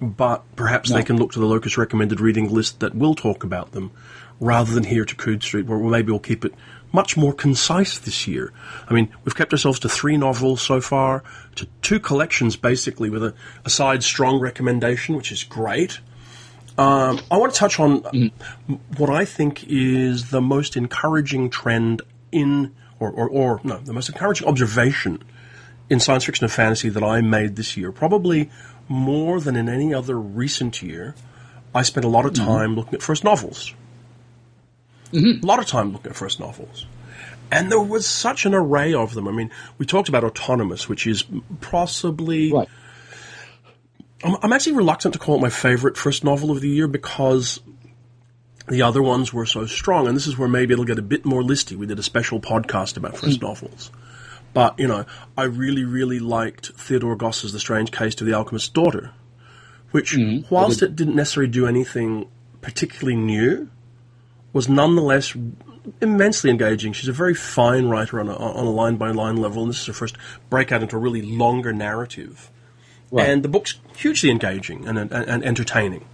[0.00, 0.96] But perhaps No.
[0.96, 3.92] they can look to the Locus recommended reading list that will talk about them,
[4.40, 6.52] rather than here to Coode Street, where maybe we'll keep it
[6.92, 8.52] much more concise this year.
[8.88, 11.22] I mean, we've kept ourselves to three novels so far,
[11.54, 16.00] to two collections basically, with a, a side strong recommendation, which is great.
[16.78, 18.32] Um, I want to touch on m-
[18.96, 24.08] what I think is the most encouraging trend in, or, or, or no, the most
[24.08, 25.22] encouraging observation
[25.88, 27.92] in science fiction and fantasy that I made this year.
[27.92, 28.50] Probably
[28.88, 31.14] more than in any other recent year,
[31.74, 32.46] I spent a lot of mm-hmm.
[32.46, 33.72] time looking at first novels.
[35.12, 35.44] Mm-hmm.
[35.44, 36.86] A lot of time looking at first novels.
[37.50, 39.28] And there was such an array of them.
[39.28, 41.24] I mean, we talked about Autonomous, which is
[41.60, 42.52] possibly.
[42.52, 42.68] Right.
[44.24, 47.60] I'm, I'm actually reluctant to call it my favorite first novel of the year because
[48.68, 51.24] the other ones were so strong, and this is where maybe it'll get a bit
[51.24, 51.76] more listy.
[51.76, 53.46] We did a special podcast about first hmm.
[53.46, 53.90] novels.
[54.52, 55.04] But, you know,
[55.36, 59.12] I really, really liked Theodora Goss's The Strange Case of the Alchemist's Daughter,
[59.90, 60.40] which, hmm.
[60.50, 62.28] whilst it didn't necessarily do anything
[62.60, 63.70] particularly new,
[64.52, 65.36] was nonetheless
[66.00, 66.92] immensely engaging.
[66.92, 69.92] She's a very fine writer on a, on a line-by-line level, and this is her
[69.92, 70.16] first
[70.50, 72.50] breakout into a really longer narrative.
[73.10, 73.28] Right.
[73.28, 76.04] And the book's hugely engaging and, and, and entertaining.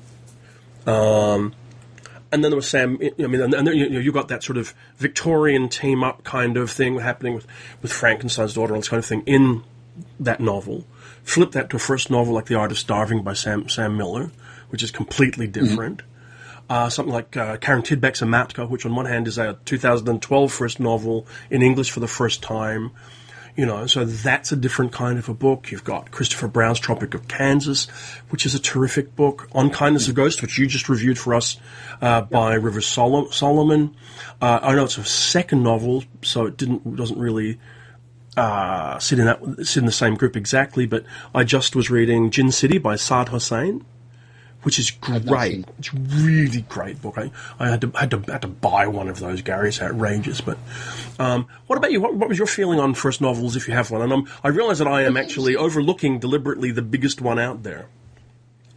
[0.87, 1.55] Um,
[2.31, 2.98] and then there was Sam.
[3.00, 6.57] I mean, and, and you know, you got that sort of Victorian team up kind
[6.57, 7.46] of thing happening with,
[7.83, 9.62] with Frankenstein's daughter, all this kind of thing in
[10.18, 10.87] that novel.
[11.22, 14.31] Flip that to a first novel like The Art of Starving by Sam Sam Miller,
[14.70, 16.02] which is completely different.
[16.68, 20.81] uh, something like uh, Karin Tidbeck's Amatka, which on one hand is a 2012 first
[20.81, 22.92] novel in English for the first time.
[23.54, 25.70] You know, so that's a different kind of a book.
[25.70, 27.86] You've got Christopher Brown's Tropic of Kansas,
[28.30, 29.48] which is a terrific book.
[29.54, 31.58] An Unkindness of Ghosts, which you just reviewed for us
[32.00, 33.94] uh, by River Sol- Solomon.
[34.40, 37.58] Uh, I know it's a second novel, so it didn't doesn't really
[38.38, 40.86] uh, sit in that sit in the same group exactly.
[40.86, 43.84] But I just was reading Djinn City by Saad Hossain,
[44.62, 45.64] which is great.
[45.79, 47.18] It's a really great book.
[47.18, 49.42] I, I had to had to had to buy one of those.
[49.42, 50.40] Gary, it's outrageous.
[50.40, 50.59] But
[51.18, 52.01] um, what about you?
[52.01, 54.03] What, what was your feeling on first novels, if you have one?
[54.03, 57.87] And I'm, I realize that I am actually overlooking deliberately the biggest one out there.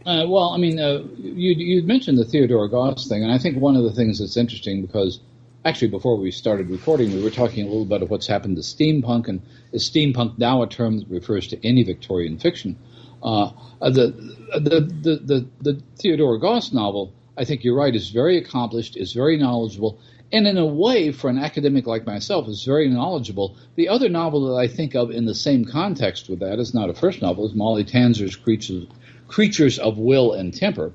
[0.04, 3.58] Uh, well, I mean, uh, you you mentioned the Theodora Goss thing, and I think
[3.58, 5.20] one of the things that's interesting because
[5.64, 8.62] actually before we started recording, we were talking a little bit of what's happened to
[8.62, 12.76] steampunk, and is steampunk now a term that refers to any Victorian fiction?
[13.26, 14.14] Uh, the,
[14.54, 19.12] the the the the Theodora Goss novel, I think you're right, is very accomplished, is
[19.12, 19.98] very knowledgeable,
[20.32, 23.56] and in a way, for an academic like myself, is very knowledgeable.
[23.74, 26.88] The other novel that I think of in the same context with that is not
[26.88, 28.86] a first novel, is Molly Tanzer's Creatures
[29.26, 30.92] Creatures of Will and Temper,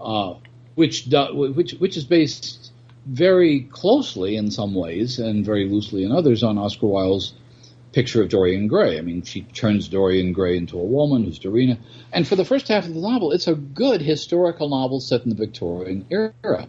[0.00, 0.34] uh,
[0.76, 2.72] which do, which which is based
[3.04, 7.34] very closely in some ways and very loosely in others on Oscar Wilde's
[7.96, 8.98] picture of Dorian Gray.
[8.98, 11.78] I mean, she turns Dorian Gray into a woman who's Dorina.
[12.12, 15.30] And for the first half of the novel, it's a good historical novel set in
[15.30, 16.68] the Victorian era.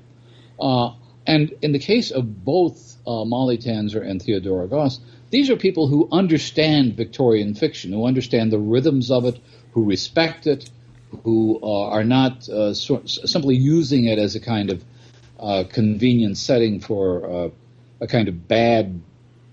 [0.58, 0.94] Uh,
[1.26, 5.90] and in the case of both uh, Molly Tanzer and Theodora Goss, these are people
[5.90, 9.38] who understand Victorian fiction, who understand the rhythms of it,
[9.74, 10.70] who respect it,
[11.26, 14.82] who uh, are not uh, so, simply using it as a kind of
[15.42, 17.50] uh, convenient setting for uh,
[18.00, 19.02] a kind of bad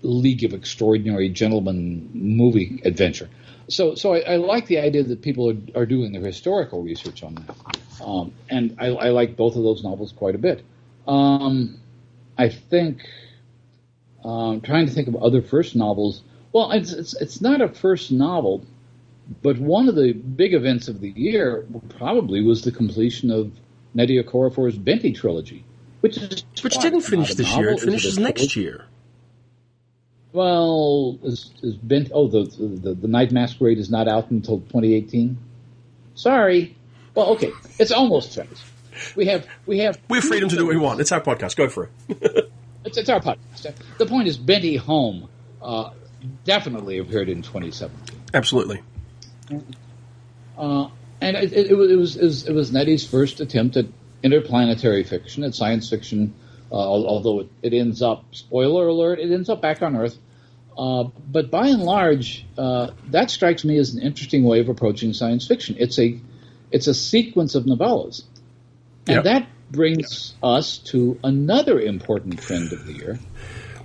[0.05, 3.29] League of Extraordinary Gentlemen movie adventure.
[3.67, 7.23] So, so I, I like the idea that people are, are doing their historical research
[7.23, 10.63] on that, um, and I, I like both of those novels quite a bit.
[11.07, 11.79] Um,
[12.37, 13.01] I think
[14.23, 16.21] um, trying to think of other first novels.
[16.53, 18.65] Well, it's, it's it's not a first novel,
[19.41, 21.65] but one of the big events of the year
[21.97, 23.51] probably was the completion of
[23.95, 25.63] Nnedi Okorafor's Binti trilogy,
[26.01, 27.71] which is Which didn't finish this novel, year.
[27.71, 28.61] It finishes next trilogy.
[28.61, 28.85] year.
[30.35, 32.11] Well, is, is Bent?
[32.13, 35.37] Oh, the, the the Night Masquerade is not out until 2018.
[36.15, 36.75] Sorry.
[37.15, 38.65] Well, okay, it's almost finished.
[39.15, 40.99] We have we have We have freedom to do what we want.
[40.99, 41.55] It's our podcast.
[41.55, 42.51] Go for it.
[42.85, 43.73] It's, it's our podcast.
[43.97, 45.27] The point is, Binti Home
[45.59, 45.89] uh,
[46.43, 48.21] definitely appeared in 2017.
[48.31, 48.83] Absolutely.
[50.55, 53.87] Uh, and it, it, it, was, it, was, it was Nnedi's first attempt at
[54.21, 56.35] interplanetary fiction, at science fiction.
[56.71, 60.19] Uh, although it, it ends up, spoiler alert, it ends up back on Earth.
[60.77, 65.13] Uh, but by and large, uh, that strikes me as an interesting way of approaching
[65.13, 65.75] science fiction.
[65.79, 66.19] It's a
[66.71, 68.23] it's a sequence of novellas,
[69.07, 69.23] and Yep.
[69.23, 73.19] that brings us to another important trend of the year,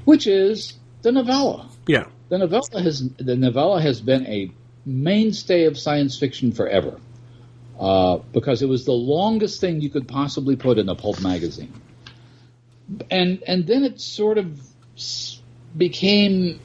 [0.04, 2.06] which is the novella Yeah.
[2.28, 4.50] the novella has the novella has been a
[4.84, 6.98] mainstay of science fiction forever
[7.78, 11.72] uh, because it was the longest thing you could possibly put in a pulp magazine,
[13.10, 14.60] and and then it sort of
[15.76, 16.60] became,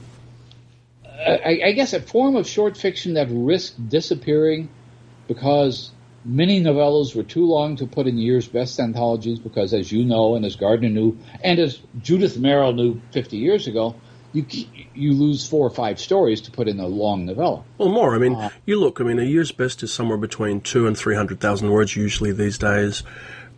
[1.18, 4.68] I, I guess, a form of short fiction that risked disappearing
[5.28, 5.90] because
[6.24, 10.34] many novellas were too long to put in year's best anthologies because, as you know,
[10.34, 13.94] and as Gardner knew, and as Judith Merril knew 50 years ago,
[14.32, 14.44] you
[14.94, 17.64] you lose four or five stories to put in a long novella.
[17.78, 18.14] Well, more.
[18.14, 19.00] I mean, Uh, you look.
[19.00, 22.32] I mean, a year's best is somewhere between two and three hundred thousand words usually
[22.32, 23.02] these days.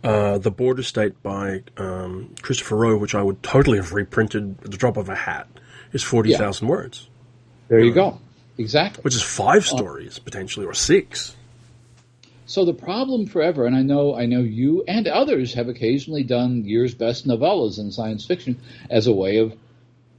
[0.01, 4.71] Uh, the Border State by um, Christopher Rowe, which I would totally have reprinted at
[4.71, 5.47] the drop of a hat,
[5.91, 7.08] is forty thousand words,
[7.69, 8.19] There you go.
[8.57, 9.03] Exactly.
[9.03, 11.33] which is five uh, stories potentially or six.
[12.45, 16.65] So the problem forever, and I know I know you and others have occasionally done
[16.65, 19.55] year's best novellas in science fiction as a way of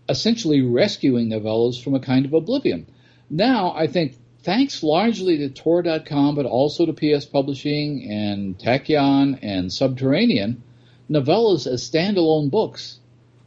[0.09, 2.87] essentially rescuing novellas from a kind of oblivion.
[3.29, 9.73] Now, I think thanks largely to Tor.com, but also to PS Publishing and Tachyon and
[9.73, 10.63] Subterranean,
[11.11, 13.01] novellas as standalone books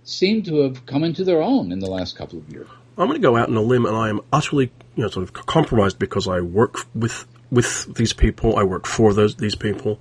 [0.04, 2.68] seem to have come into their own in the last couple of years.
[2.98, 5.24] I'm going to go out on a limb, and I am utterly, you know, sort
[5.24, 8.58] of compromised because I work with with these people.
[8.58, 10.00] I work for those these people,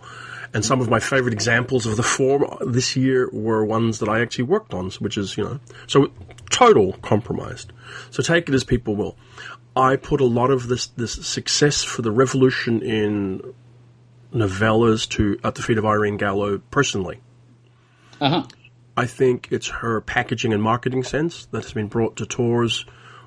[0.55, 4.21] and some of my favorite examples of the form this year were ones that I
[4.21, 6.11] actually worked on, which is, you know, so
[6.51, 7.73] total compromised.
[8.11, 9.17] So take it as people will.
[9.75, 13.55] I put a lot of this this success for the revolution in
[14.35, 17.21] novellas to at the feet of Irene Gallo personally.
[18.21, 18.47] Uh huh.
[18.97, 22.85] I think it's her packaging and marketing sense that has been brought to Tor's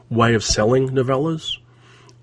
[0.10, 1.58] way of selling novellas.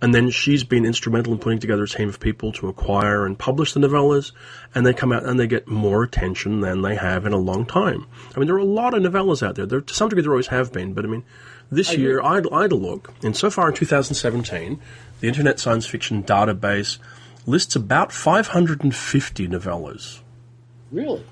[0.00, 3.38] And then she's been instrumental in putting together a team of people to acquire and
[3.38, 4.32] publish the novellas,
[4.74, 7.66] and they come out and they get more attention than they have in a long
[7.66, 8.06] time.
[8.34, 9.66] I mean, there are a lot of novellas out there.
[9.66, 11.22] There, to some degree, there always have been, but I mean,
[11.70, 14.80] this I year, I, I had a look, and so far in 2017,
[15.20, 16.98] the Internet Science Fiction Database
[17.46, 20.20] lists about 550 novellas
[20.90, 21.24] Really?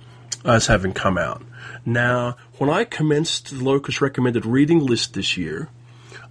[0.44, 1.42] As having come out.
[1.84, 5.68] Now, when I commenced the Locus recommended reading list this year,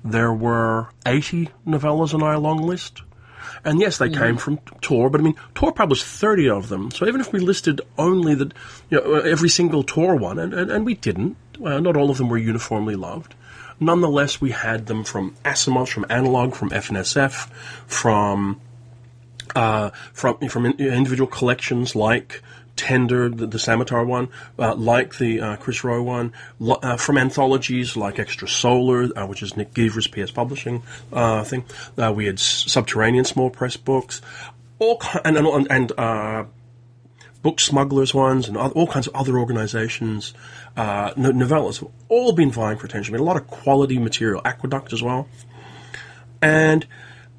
[0.03, 3.01] there were 80 novellas on our long list.
[3.63, 4.37] And yes, they came mm-hmm.
[4.37, 6.91] from Tor, but I mean, Tor published 30 of them.
[6.91, 8.51] So even if we listed only the,
[8.89, 12.09] you know, uh, every single Tor one, and, and, and we didn't, well, not all
[12.09, 13.35] of them were uniformly loved.
[13.79, 17.49] Nonetheless, we had them from Asimov, from Analog, from F&SF,
[17.87, 18.61] from
[19.55, 22.43] uh, from from in- individual collections like
[22.79, 26.31] Tender, the, the one, uh, like the uh, Chris Rowe one,
[26.65, 31.65] uh, from anthologies like Extra Solar, uh, which is Nick Gevers' PS Publishing uh, thing.
[31.97, 34.21] Uh, we had Subterranean small press books,
[34.79, 36.47] all and and, and
[37.41, 40.33] book smugglers ones and all kinds of other organizations,
[40.77, 43.13] novellas have all been vying for attention.
[43.13, 45.27] I mean, a lot of quality material, Aqueduct as well,
[46.41, 46.87] and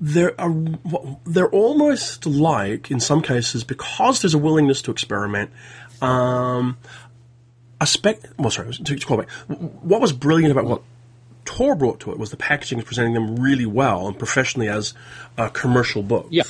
[0.01, 0.79] they're a,
[1.27, 5.51] they're almost like in some cases because there's a willingness to experiment.
[6.01, 6.79] Um,
[7.81, 8.21] a spec.
[8.39, 9.31] Well, sorry, to, to call back.
[9.49, 10.83] What was brilliant about what
[11.45, 14.95] Tor brought to it was the packaging is presenting them really well and professionally as
[15.37, 16.45] a commercial book Yeah.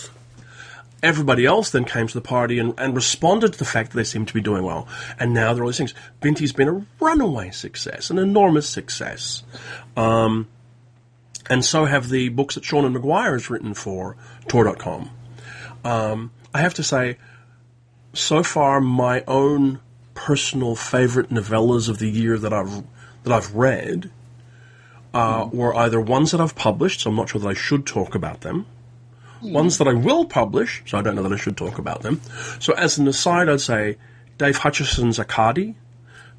[1.02, 4.04] everybody else then came to the party and, and responded to the fact that they
[4.04, 4.86] seemed to be doing well.
[5.18, 5.94] And now there are all these things.
[6.20, 9.42] Binti's been a runaway success, an enormous success.
[9.96, 10.48] Um,
[11.50, 15.10] and so have the books that Seanan McGuire has written for Tor.com.
[15.84, 17.18] Um, I have to say,
[18.12, 19.80] so far, my own
[20.14, 22.84] personal favorite novellas of the year that I've
[23.24, 24.10] that I've read
[25.12, 28.14] uh, were either ones that I've published, so I'm not sure that I should talk
[28.14, 28.66] about them,
[29.42, 32.20] ones that I will publish, so I don't know that I should talk about them.
[32.60, 33.96] So as an aside, I'd say
[34.38, 35.74] Dave Hutchinson's Acadie,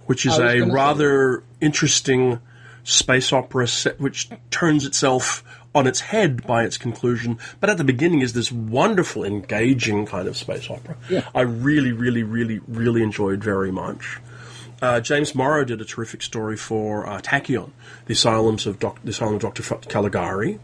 [0.06, 2.40] which is a rather interesting
[2.84, 7.84] space opera set, which turns itself on its head by its conclusion, but at the
[7.84, 10.98] beginning is this wonderful, engaging kind of space opera.
[11.10, 11.28] Yeah.
[11.34, 14.20] I really, really, really, really enjoyed very much.
[14.82, 17.70] Uh, James Morrow did a terrific story for uh, Tachyon,
[18.08, 20.60] the asylums of Doc- the asylum of Doctor F- Caligari.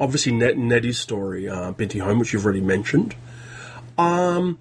[0.00, 3.14] Obviously, Ned- Nnedi's story, uh, Binti Home, which you've already mentioned.
[3.98, 4.58] Um,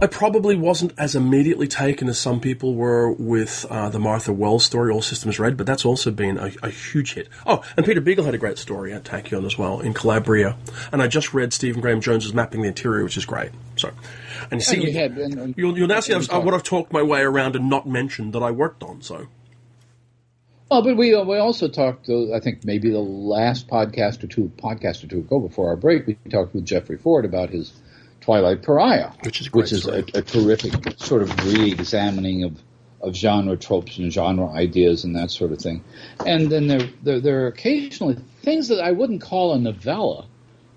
[0.00, 4.64] I probably wasn't as immediately taken as some people were with uh, the Martha Wells
[4.64, 7.28] story, All Systems Red, but that's also been a, a huge hit.
[7.46, 10.56] Oh, and Peter Beagle had a great story at Tachyon as well, in Calabria.
[10.92, 13.50] And I just read Stephen Graham Jones's Mapping the Interior, which is great.
[13.76, 13.90] So,
[14.50, 16.62] and you see, And we had- and- and- you'll, you'll now see I've- what I've
[16.62, 19.26] talked my way around and not mentioned that I worked on, so.
[20.70, 22.08] Well, but we we also talked.
[22.08, 25.76] Uh, I think maybe the last podcast or two podcast or two ago before our
[25.76, 27.72] break, we talked with Jeffrey Ford about his
[28.26, 32.60] Twilight Pariah, Which is a which is a, a terrific sort of re-examining of
[33.00, 35.84] of genre tropes and genre ideas and that sort of thing.
[36.26, 40.26] And then there there, there are occasionally things that I wouldn't call a novella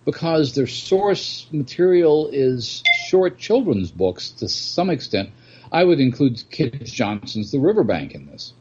[0.05, 5.31] because their source material is short children's books to some extent.
[5.71, 8.53] I would include Kij Johnson's The Riverbank in this.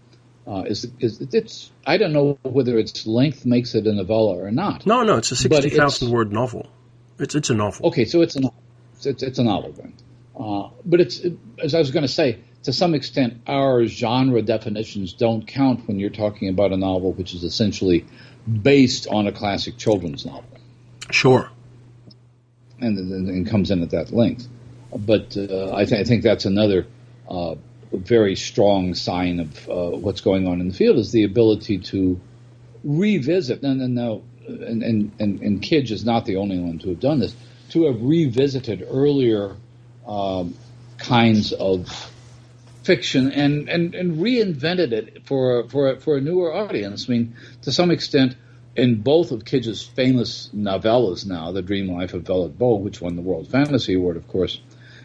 [0.46, 4.50] Uh, is, is it's I don't know whether its length makes it a novella or
[4.50, 4.86] not.
[4.86, 6.70] No, no, it's a sixty thousand word novel.
[7.18, 7.88] It's, it's a novel.
[7.88, 8.62] Okay, so it's a novel.
[9.04, 9.94] It's, it's a novel then.
[10.38, 11.20] Uh, but it's
[11.62, 15.98] as I was going to say, to some extent, our genre definitions don't count when
[15.98, 18.06] you're talking about a novel which is essentially
[18.50, 20.44] based on a classic children's novel,
[21.10, 21.50] Sure.
[22.80, 24.48] and, and, comes in at that length.
[24.94, 26.86] But uh, I, th- I think that's another
[27.28, 27.56] uh,
[27.92, 32.20] very strong sign of uh, what's going on in the field is the ability to
[32.84, 33.62] revisit.
[33.62, 37.00] And and now, and and and, and Kij is not the only one to have
[37.00, 37.34] done this.
[37.70, 39.54] To have revisited earlier
[40.06, 40.54] um,
[40.98, 42.10] kinds of
[42.82, 47.06] fiction and, and, and reinvented it for for for a newer audience.
[47.08, 48.36] I mean, to some extent,
[48.74, 53.16] in both of Kij's famous novellas now, The Dream Life of Vellitt Boe, which won
[53.16, 54.60] the World Fantasy Award, of course,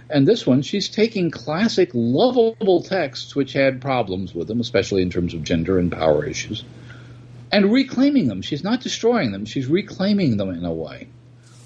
[0.10, 5.10] and this one, she's taking classic, lovable texts which had problems with them, especially in
[5.10, 6.63] terms of gender and power issues,
[7.52, 8.41] and reclaiming them.
[8.41, 11.08] She's not destroying them; she's reclaiming them in a way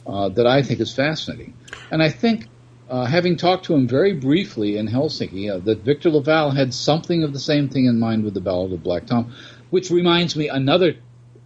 [0.07, 1.53] uh, that I think is fascinating.
[1.91, 2.47] And I think,
[2.89, 7.23] uh, having talked to him very briefly in Helsinki, uh, that Victor LaValle had something
[7.23, 9.33] of the same thing in mind with the Ballad of Black Tom,
[9.69, 10.95] which reminds me another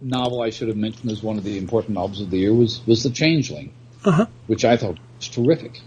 [0.00, 2.80] novel I should have mentioned as one of the important novels of the year was
[2.86, 3.72] was The Changeling,
[4.04, 4.26] Uh-huh.
[4.46, 5.80] which I thought was terrific.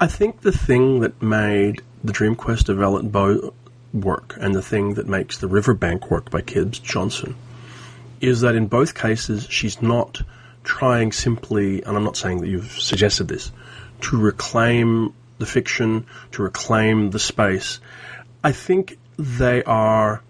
[0.00, 3.54] I think the thing that made the Dream Quest of Vellitt Boe
[3.92, 7.36] work, and the thing that makes the Riverbank work by Kij Johnson,
[8.20, 10.22] is that in both cases she's not
[10.64, 13.52] trying simply, and I'm not saying that you've suggested this,
[14.02, 17.80] to reclaim the fiction, to reclaim the space.
[18.42, 20.22] I think they are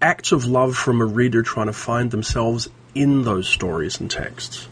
[0.00, 4.68] acts of love from a reader trying to find themselves in those stories and texts.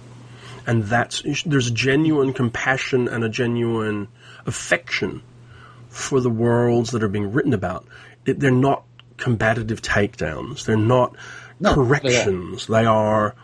[0.66, 4.08] And that's, there's a genuine compassion and a genuine
[4.44, 5.22] affection
[5.88, 7.86] for the worlds that are being written about.
[8.26, 8.84] It, they're not
[9.16, 10.64] combative takedowns.
[10.64, 11.16] They're not
[11.58, 12.66] no, corrections.
[12.66, 13.34] They are.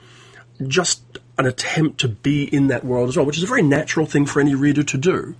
[0.59, 1.03] they are just
[1.39, 4.27] an attempt to be in that world as well, which is a very natural thing
[4.27, 5.35] for any reader to do,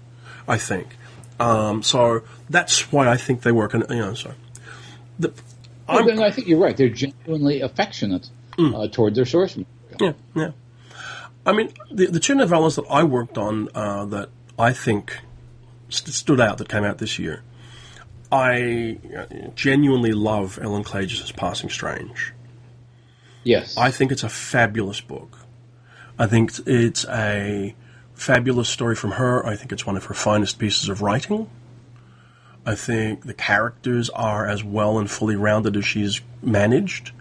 [0.47, 0.97] I think.
[1.41, 3.75] Um, so that's why I think they work.
[3.75, 4.33] And you know, so
[5.19, 5.33] the,
[5.89, 6.77] well, I think you're right.
[6.77, 8.29] They're genuinely affectionate
[8.59, 8.75] mm.
[8.75, 10.17] uh, toward their source material.
[10.35, 10.51] Yeah, yeah.
[11.45, 15.21] I mean, the, the two novellas that I worked on uh, that I think
[15.89, 17.43] st- stood out that came out this year,
[18.33, 22.33] I uh, genuinely love Ellen Klages' Passing Strange.
[23.45, 23.77] Yes.
[23.77, 25.36] I think it's a fabulous book.
[26.19, 27.75] I think it's a
[28.15, 29.45] fabulous story from her.
[29.47, 31.51] I think it's one of her finest pieces of writing.
[32.65, 37.13] I think the characters are as well and fully rounded as she's managed.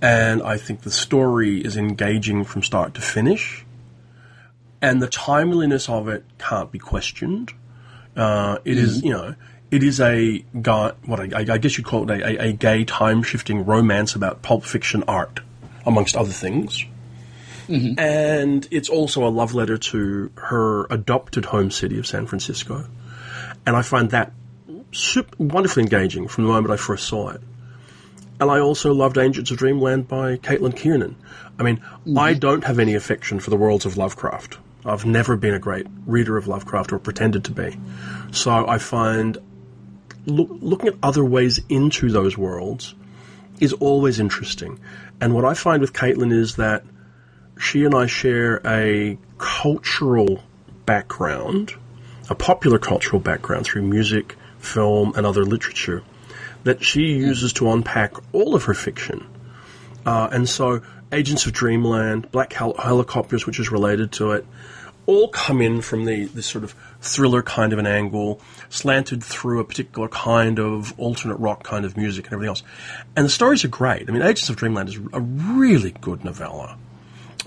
[0.00, 3.64] And I think the story is engaging from start to finish.
[4.80, 7.52] And the timeliness of it can't be questioned.
[8.16, 8.84] Uh, it mm-hmm.
[8.84, 9.34] is, you know,
[9.70, 12.84] it is a guy, what I, I guess you'd call it a, a, a gay
[12.84, 15.40] time shifting romance about pulp fiction art,
[15.84, 16.84] amongst other things.
[17.68, 17.98] Mm-hmm.
[17.98, 22.86] And it's also a love letter to her adopted home city of San Francisco.
[23.66, 24.32] And I find that
[24.92, 27.40] super, wonderfully engaging from the moment I first saw it.
[28.40, 31.16] And I also loved Agents of Dreamland by Caitlin Kiernan.
[31.58, 32.18] I mean, mm-hmm.
[32.18, 34.58] I don't have any affection for the worlds of Lovecraft.
[34.84, 37.78] I've never been a great reader of Lovecraft or pretended to be.
[38.30, 39.38] So I find
[40.24, 42.94] look, looking at other ways into those worlds
[43.60, 44.78] is always interesting.
[45.20, 46.84] And what I find with Caitlin is that
[47.58, 50.42] she and I share a cultural
[50.86, 51.74] background,
[52.30, 56.02] a popular cultural background through music, film, and other literature
[56.64, 59.26] that she uses to unpack all of her fiction.
[60.04, 60.82] Uh, and so,
[61.12, 64.46] Agents of Dreamland, Black Hel- Helicopters, which is related to it,
[65.06, 69.60] all come in from the this sort of thriller kind of an angle, slanted through
[69.60, 72.62] a particular kind of alternate rock kind of music and everything else.
[73.16, 74.08] And the stories are great.
[74.08, 76.76] I mean, Agents of Dreamland is a really good novella,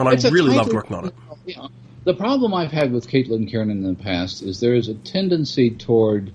[0.07, 1.13] and it's I really loved working on it.
[1.45, 1.67] Yeah.
[2.03, 5.69] The problem I've had with Caitlin Kiernan in the past is there is a tendency
[5.69, 6.31] toward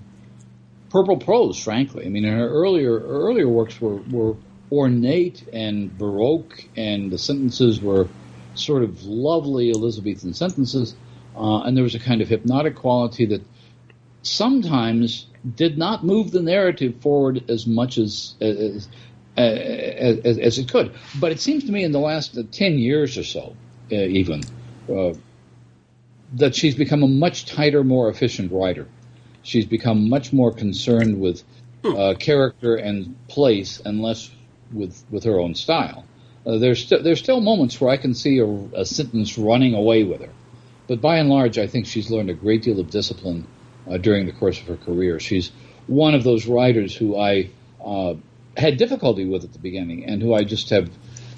[0.89, 1.61] purple prose.
[1.61, 4.35] Frankly, I mean, her earlier earlier works were, were
[4.71, 8.07] ornate and baroque, and the sentences were
[8.55, 10.95] sort of lovely Elizabethan sentences
[11.37, 13.41] uh, and there was a kind of hypnotic quality that
[14.23, 18.89] sometimes did not move the narrative forward as much as as,
[19.41, 20.93] as, as it could.
[21.19, 23.55] But it seems to me in the last uh, 10 years or so,
[23.91, 24.43] uh, even,
[24.91, 25.13] uh,
[26.33, 28.87] that she's become a much tighter, more efficient writer.
[29.43, 31.43] She's become much more concerned with
[31.85, 34.29] uh, character and place and less
[34.73, 36.05] with, with her own style.
[36.45, 38.47] Uh, there's, st- there's still moments where I can see a,
[38.81, 40.31] a sentence running away with her.
[40.87, 43.45] But by and large, I think she's learned a great deal of discipline
[43.89, 45.19] uh, during the course of her career.
[45.19, 45.51] She's
[45.87, 47.49] one of those writers who I
[47.83, 48.15] uh,
[48.57, 50.89] had difficulty with at the beginning and who I just have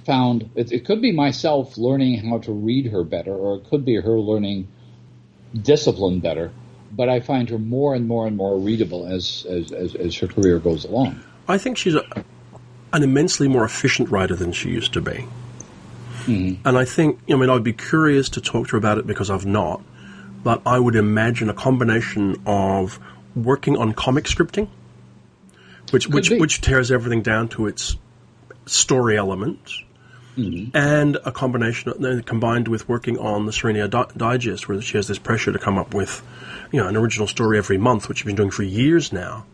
[0.05, 3.85] found it, it, could be myself learning how to read her better, or it could
[3.85, 4.67] be her learning
[5.53, 6.51] discipline better.
[6.91, 10.27] But I find her more and more and more readable as as, as, as her
[10.27, 11.21] career goes along.
[11.47, 12.03] I think she's a,
[12.93, 15.25] an immensely more efficient writer than she used to be.
[16.25, 16.59] Mm.
[16.65, 19.29] And I think, I mean, I'd be curious to talk to her about it because
[19.29, 19.81] I've not,
[20.43, 22.99] but I would imagine a combination of
[23.35, 24.67] working on comic scripting,
[25.91, 27.95] which which which tears everything down to its
[28.65, 29.83] story elements,
[30.37, 30.75] mm-hmm.
[30.75, 35.07] and a combination of, combined with working on the Sirenia Di- Digest, where she has
[35.07, 36.21] this pressure to come up with,
[36.71, 39.45] you know, an original story every month, which she's been doing for years now.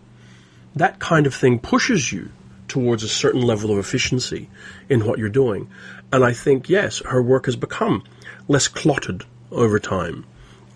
[0.76, 2.32] That kind of thing pushes you
[2.68, 4.50] towards a certain level of efficiency
[4.90, 5.70] in what you're doing.
[6.12, 8.04] And I think, yes, her work has become
[8.48, 10.26] less clotted over time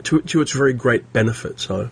[0.04, 1.60] to, to its very great benefit.
[1.60, 1.90] So.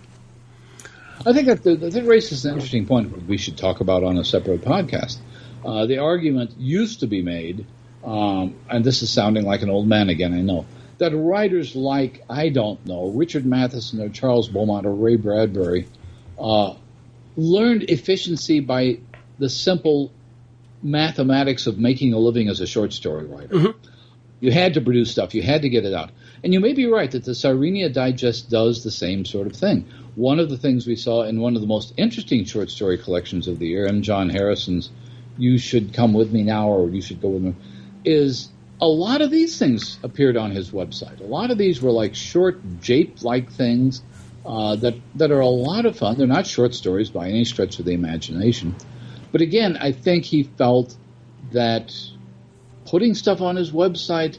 [1.26, 4.61] I think that, that raises an interesting point we should talk about on a separate
[4.61, 5.18] podcast.
[5.65, 7.65] Uh, the argument used to be made,
[8.03, 10.65] um, and this is sounding like an old man again, I know,
[10.99, 15.88] that writers like, I don't know, Richard Matheson or Charles Beaumont or Ray Bradbury
[16.39, 16.76] uh,
[17.36, 18.99] learned efficiency by
[19.39, 20.11] the simple
[20.82, 23.55] mathematics of making a living as a short story writer.
[23.55, 23.89] Mm-hmm.
[24.39, 26.11] You had to produce stuff, you had to get it out.
[26.43, 29.88] And you may be right that the Sirenia Digest does the same sort of thing.
[30.15, 33.47] One of the things we saw in one of the most interesting short story collections
[33.47, 34.01] of the year, M.
[34.01, 34.89] John Harrison's
[35.38, 37.55] You Should Come With Me Now or You Should Go With Me,
[38.05, 41.19] is a lot of these things appeared on his website.
[41.19, 44.03] A lot of these were like short jape-like things
[44.45, 46.17] uh, that that are a lot of fun.
[46.17, 48.75] They're not short stories by any stretch of the imagination,
[49.31, 50.95] but again, I think he felt
[51.51, 51.93] that
[52.85, 54.38] putting stuff on his website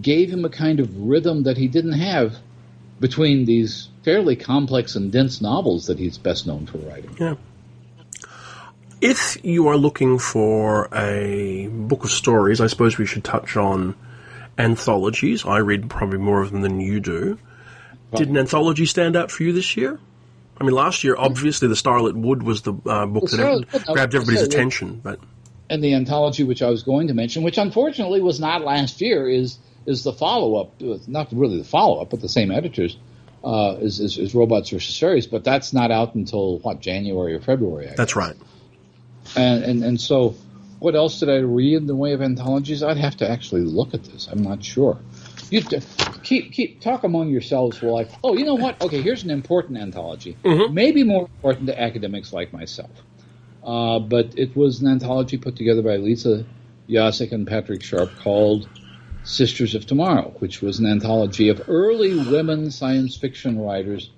[0.00, 2.36] gave him a kind of rhythm that he didn't have
[3.00, 7.16] between these fairly complex and dense novels that he's best known for writing.
[7.18, 7.34] Yeah.
[9.00, 13.94] If you are looking for a book of stories, I suppose we should touch on
[14.58, 15.46] anthologies.
[15.46, 17.38] I read probably more of them than you do.
[18.14, 20.00] Did an anthology stand out for you this year?
[20.60, 23.72] I mean, last year, obviously, The Starlit Wood was the uh, book The that Starlit
[23.72, 25.00] Wood, grabbed everybody's so- attention.
[25.02, 25.20] But
[25.70, 29.28] and the anthology which I was going to mention, which unfortunately was not last year,
[29.28, 30.80] is is the follow up.
[31.08, 32.96] Not really the follow up, but the same editors.
[33.42, 37.40] Uh, is, is is Robots versus Fairies, but that's not out until what January or
[37.40, 37.88] February.
[37.96, 38.34] That's right.
[39.36, 40.34] And, and and so,
[40.80, 42.82] what else did I read in the way of anthologies?
[42.82, 44.26] I'd have to actually look at this.
[44.26, 44.98] I'm not sure.
[45.50, 45.62] You
[46.24, 47.80] keep keep talk among yourselves.
[47.80, 48.82] While I oh, you know what?
[48.82, 50.36] Okay, here's an important anthology.
[50.70, 52.90] Maybe more important to academics like myself.
[53.62, 56.44] Uh, but it was an anthology put together by Lisa
[56.88, 58.68] Yaszek and Patrick Sharp called
[59.28, 64.10] Sisters of Tomorrow, which was an anthology of early women science fiction writers,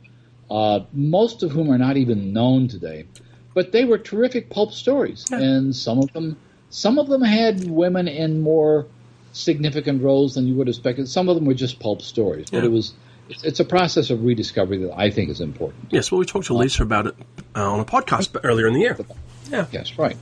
[0.48, 3.06] uh, most of whom are not even known today.
[3.52, 6.36] But they were terrific pulp stories, and some of them,
[6.70, 8.86] some of them had women in more
[9.32, 11.08] significant roles than you would have expected.
[11.08, 12.66] Some of them were just pulp stories, but Yeah.
[12.66, 12.94] it was.
[13.28, 15.92] It's, it's a process of rediscovery that I think is important.
[15.92, 17.14] Yes, well, we talked to Lisa about it
[17.54, 18.98] uh, on a podcast earlier in the year.
[19.48, 19.66] Yeah.
[19.70, 20.16] Yes, right.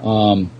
[0.00, 0.50] Um,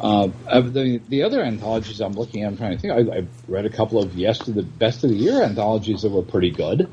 [0.00, 2.92] uh, of the the other anthologies I'm looking at, I'm trying to think.
[2.92, 6.10] I, I read a couple of yes to the best of the year anthologies that
[6.10, 6.88] were pretty good,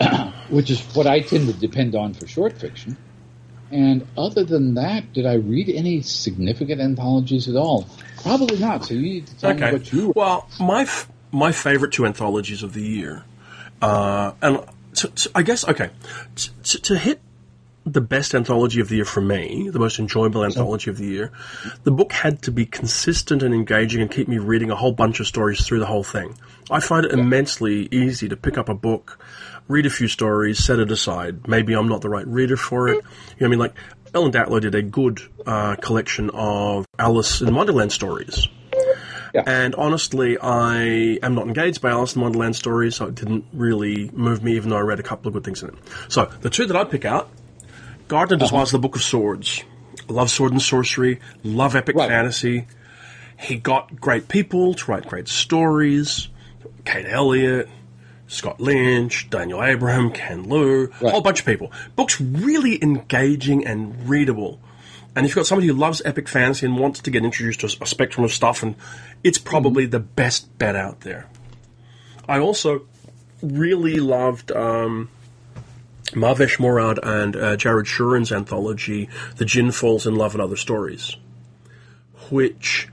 [0.48, 2.96] which is what I tend to depend on for short fiction.
[3.70, 7.88] And other than that, did I read any significant anthologies at all?
[8.22, 8.84] Probably not.
[8.84, 9.72] So you need to tell me Okay.
[9.72, 10.12] what you.
[10.14, 13.24] Well, my f- my favorite two anthologies of the year,
[13.82, 14.60] uh, and
[15.34, 15.90] I guess okay,
[16.62, 17.20] to hit
[17.86, 21.30] the best anthology of the year for me, the most enjoyable anthology of the year,
[21.84, 25.20] the book had to be consistent and engaging and keep me reading a whole bunch
[25.20, 26.36] of stories through the whole thing.
[26.68, 29.24] I find it immensely easy to pick up a book,
[29.68, 31.46] read a few stories, set it aside.
[31.46, 32.96] Maybe I'm not the right reader for it.
[32.96, 33.04] You know
[33.38, 33.58] what I mean?
[33.60, 33.74] Like,
[34.14, 38.48] Ellen Datlow did a good uh, collection of Alice in Wonderland stories.
[39.46, 44.10] And honestly, I am not engaged by Alice in Wonderland stories, so it didn't really
[44.12, 45.74] move me, even though I read a couple of good things in it.
[46.08, 47.28] So, the two that I pick out
[48.08, 49.62] Gardner Dozois' The Book of Swords.
[50.08, 52.08] Love sword and sorcery, love epic Right.
[52.08, 52.66] fantasy.
[53.38, 56.28] He got great people to write great stories.
[56.84, 57.68] Kate Elliott,
[58.28, 61.10] Scott Lynch, Daniel Abraham, Ken Liu, a Right.
[61.12, 61.72] whole bunch of people.
[61.96, 64.60] Book's really engaging and readable.
[65.16, 67.66] And if you've got somebody who loves epic fantasy and wants to get introduced to
[67.66, 68.76] a, a spectrum of stuff, and
[69.24, 71.26] it's probably the best bet out there.
[72.28, 72.82] I also
[73.42, 75.08] really loved um,
[76.12, 81.16] Mahvesh Murad and uh, Jared Shurin's anthology, The Djinn Falls in Love and Other Stories,
[82.30, 82.88] which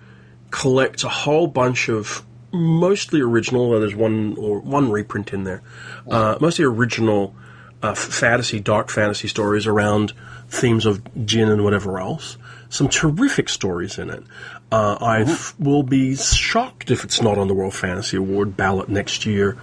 [0.51, 5.61] collects a whole bunch of mostly original, though there's one or one reprint in there,
[6.09, 7.35] uh, mostly original
[7.81, 10.13] uh, fantasy, dark fantasy stories around
[10.47, 12.37] themes of djinn and whatever else.
[12.69, 14.23] Some terrific stories in it.
[14.71, 18.89] Uh, I f- will be shocked if it's not on the World Fantasy Award ballot
[18.89, 19.57] next year.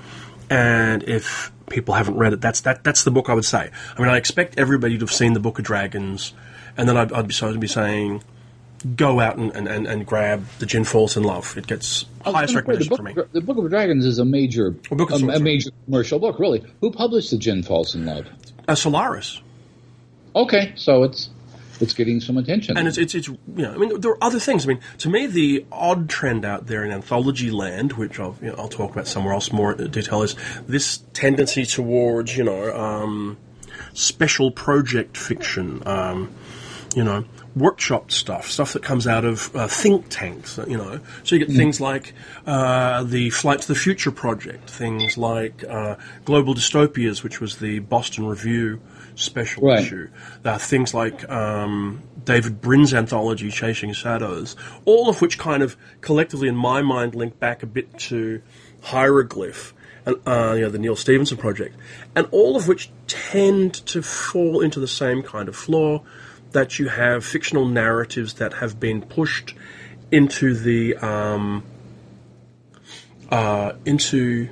[0.49, 2.85] And if people haven't read it, that's that.
[2.85, 3.71] That's the book I would say.
[3.97, 6.35] I mean, I expect everybody to have seen the Book of Dragons,
[6.77, 8.23] and then I'd, I'd be, so I'd be saying,
[8.97, 11.57] go out and, and, and, grab the Djinn Falls in Love.
[11.57, 13.15] It gets highest recognition for me.
[13.33, 16.65] the Book of Dragons is a major, a, a major commercial book, really.
[16.81, 18.27] Who published the Djinn Falls in Love?
[18.67, 19.41] Uh, Solaris.
[20.35, 21.31] Okay, so it's
[21.81, 22.77] it's getting some attention.
[22.77, 24.65] And it's, it's, it's, you know, I mean, there are other things.
[24.65, 28.49] I mean, to me, the odd trend out there in anthology land, which I'll, you
[28.49, 32.77] know, I'll talk about somewhere else more in detail, is this tendency towards, you know,
[32.77, 33.39] um,
[33.95, 36.33] special project fiction, um,
[36.95, 37.25] you know,
[37.57, 41.01] workshop stuff, stuff that comes out of uh, think tanks, you know.
[41.25, 42.15] So you get things like
[42.47, 47.81] uh, the Flight to the Future project, things like uh, Global Dystopias, which was the
[47.81, 48.81] Boston Review
[49.21, 49.81] special Right.
[49.81, 50.09] issue.
[50.43, 55.77] There are things like um, David Brin's anthology, Chasing Shadows, all of which kind of
[56.01, 58.41] collectively, in my mind, link back a bit to
[58.83, 59.75] Hieroglyph,
[60.07, 61.77] and, uh, you know, the Neal Stephenson project,
[62.17, 66.03] and all of which tend to fall into the same kind of flaw
[66.53, 69.55] that you have fictional narratives that have been pushed
[70.11, 71.63] into the um,
[73.31, 74.49] uh, into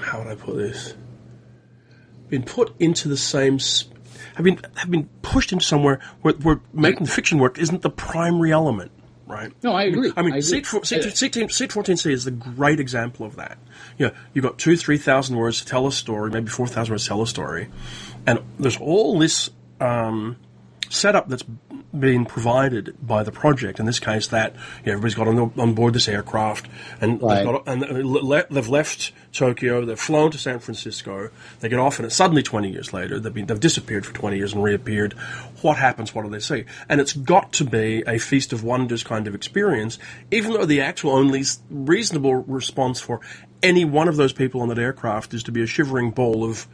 [0.00, 0.94] how would I put this?
[2.28, 3.56] Been put into the same.
[3.56, 3.84] s-
[4.34, 8.52] Have been have been pushed into somewhere where, where making fiction work isn't the primary
[8.52, 8.90] element.
[9.26, 9.52] right?
[9.62, 10.12] No, I agree.
[10.16, 10.42] I mean, I agree.
[10.42, 13.58] seat, four, seat, seat, seat 14C is the great example of that.
[13.98, 17.08] You know, you've got two, 3,000 words to tell a story, maybe 4,000 words to
[17.08, 17.68] tell a story,
[18.26, 20.36] and there's all this um,
[20.88, 21.44] setup that's
[21.98, 23.78] being provided by the project.
[23.78, 26.66] In this case, that you know, everybody's got on, on board this aircraft,
[27.00, 27.36] and Right.
[27.36, 31.30] they've, got, and le- they've left Tokyo, they've flown to San Francisco,
[31.60, 34.36] they get off, and it's suddenly 20 years later, they've, been, they've disappeared for 20
[34.36, 35.12] years and reappeared.
[35.62, 36.14] What happens?
[36.14, 36.64] What do they see?
[36.88, 39.98] And it's got to be a feast of wonders kind of experience,
[40.30, 43.20] even though the actual only reasonable response for
[43.62, 46.66] any one of those people on that aircraft is to be a shivering ball of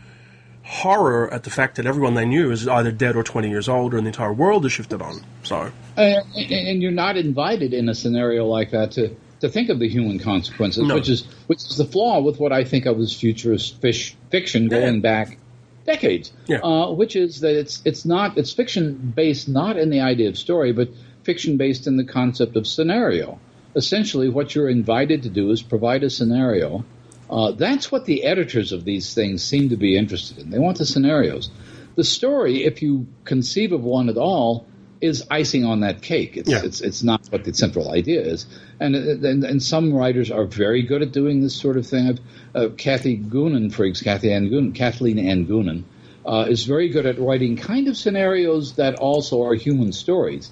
[0.70, 3.92] horror at the fact that everyone they knew is either dead or 20 years old,
[3.92, 5.20] and the entire world is shifted on.
[5.42, 9.80] So, And, and you're not invited in a scenario like that to, to think of
[9.80, 10.94] the human consequences, No.
[10.94, 14.68] which is which is the flaw with what I think of as futurist fish, fiction
[14.68, 15.00] going Yeah.
[15.00, 15.38] back
[15.86, 16.30] decades.
[16.46, 16.58] Yeah.
[16.58, 20.38] Uh, which is that it's it's not it's fiction based not in the idea of
[20.38, 20.88] story, but
[21.24, 23.40] fiction based in the concept of scenario.
[23.74, 26.84] Essentially, what you're invited to do is provide a scenario.
[27.30, 30.50] Uh, that's what the editors of these things seem to be interested in.
[30.50, 31.48] They want the scenarios.
[31.94, 34.66] The story, if you conceive of one at all,
[35.00, 36.36] is icing on that cake.
[36.36, 36.62] It's, Yeah.
[36.64, 38.46] it's, it's not what the central idea is.
[38.80, 42.18] And, and, and some writers are very good at doing this sort of thing.
[42.54, 45.84] Uh, Kathy Goonan, for example, Kathy Ann Goonan, Kathleen Ann Goonan,
[46.26, 50.50] uh, is very good at writing kind of scenarios that also are human stories.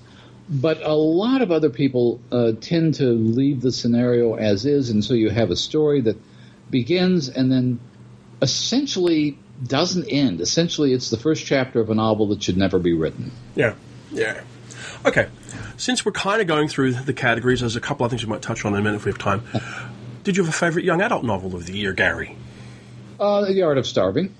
[0.49, 5.05] But a lot of other people uh, tend to leave the scenario as is, and
[5.05, 6.17] so you have a story that
[6.71, 7.81] begins and then
[8.43, 10.41] essentially doesn't end.
[10.41, 13.33] Essentially, it's the first chapter of a novel that should never be written.
[13.55, 13.75] yeah,
[14.13, 14.43] yeah.
[15.05, 15.29] Okay,
[15.77, 18.43] since we're kind of going through the categories, there's a couple of things we might
[18.43, 19.43] touch on in a minute if we have time.
[20.25, 22.37] Did you have a favourite young adult novel of the year, Gary?
[23.19, 24.35] Uh, the Art of Starving,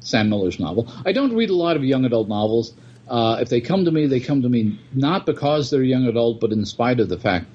[0.00, 0.90] Sam Miller's novel.
[1.04, 2.72] I don't read a lot of young adult novels.
[3.08, 6.40] Uh, if they come to me, they come to me not because they're young adult,
[6.40, 7.46] but in spite of the fact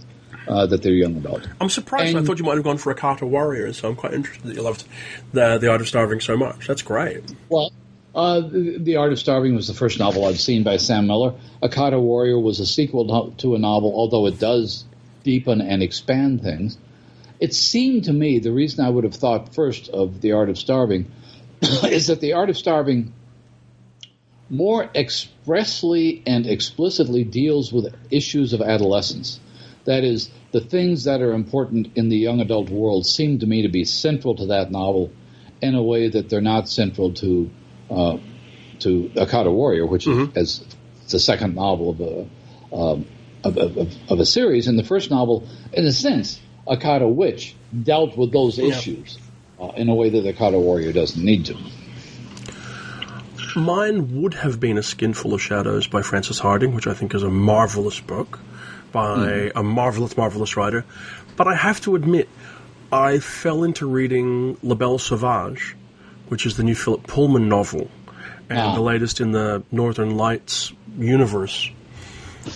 [0.49, 1.47] uh, that they're young adult.
[1.61, 2.17] I'm surprised.
[2.17, 4.61] I thought you might have gone for Akata Warrior, so I'm quite interested that you
[4.61, 4.83] loved
[5.31, 6.67] the the Art of Starving so much.
[6.67, 7.23] That's great.
[7.47, 7.71] Well,
[8.15, 11.35] uh, the, the Art of Starving was the first novel I'd seen by Sam Miller.
[11.61, 14.85] Akata Warrior was a sequel to a novel, although it does
[15.23, 16.77] deepen and expand things.
[17.39, 20.57] It seemed to me the reason I would have thought first of The Art of
[20.57, 21.11] Starving
[21.61, 23.13] is that The Art of Starving
[24.49, 29.39] more expressly and explicitly deals with issues of adolescence.
[29.85, 33.63] That is, the things that are important in the young adult world seem to me
[33.63, 35.11] to be central to that novel
[35.61, 37.49] in a way that they're not central to
[37.89, 38.17] uh,
[38.79, 40.65] to Akata Warrior, which is as
[41.03, 43.05] it's the second novel of a um,
[43.43, 43.77] of, of,
[44.09, 44.67] of, a series.
[44.67, 49.17] And the first novel, in a sense, Akata Witch dealt with those issues
[49.59, 51.57] uh, in a way that Akata Warrior doesn't need to.
[53.55, 57.23] Mine would have been A Skinful of Shadows by Frances Hardinge, which I think is
[57.23, 58.39] a marvelous book
[58.91, 60.85] by a marvelous, marvelous writer.
[61.35, 62.27] But I have to admit,
[62.91, 65.75] I fell into reading La Belle Sauvage,
[66.27, 67.89] which is the new Philip Pullman novel
[68.49, 68.75] and Ah.
[68.75, 71.69] the latest in the Northern Lights universe.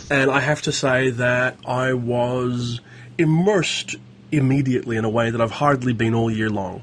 [0.10, 2.82] And I have to say that I was
[3.18, 3.96] immersed
[4.32, 6.82] immediately in a way that I've hardly been all year long.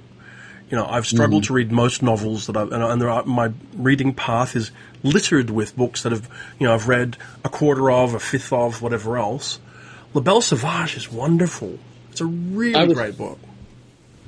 [0.71, 1.47] You know, I've struggled mm.
[1.47, 4.71] to read most novels that I've, and, and there are, my reading path is
[5.03, 8.81] littered with books that have, you know, I've read a quarter of, a fifth of,
[8.81, 9.59] whatever else.
[10.15, 11.79] La Belle Sauvage is wonderful.
[12.13, 13.39] It's a really was- great book.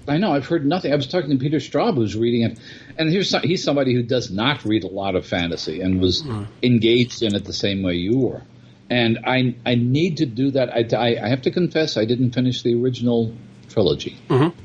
[0.08, 0.32] I know.
[0.32, 0.92] I've heard nothing.
[0.92, 2.58] I was talking to Peter Straub, who's reading it,
[2.98, 6.24] and here's some, he's somebody who does not read a lot of fantasy and was
[6.24, 6.48] mm.
[6.60, 8.42] engaged in it the same way you were.
[8.90, 10.70] And I I need to do that.
[10.70, 13.32] I, I, I have to confess, I didn't finish the original
[13.68, 14.18] trilogy.
[14.28, 14.58] Mm-hmm.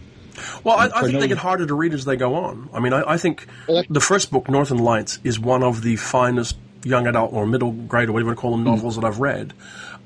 [0.64, 2.70] Well, I, I think they get harder to read as they go on.
[2.74, 3.48] I mean, I, I think
[3.90, 8.08] the first book, Northern Lights, is one of the finest young adult or middle grade
[8.10, 9.54] or whatever you want to call them novels that I've read.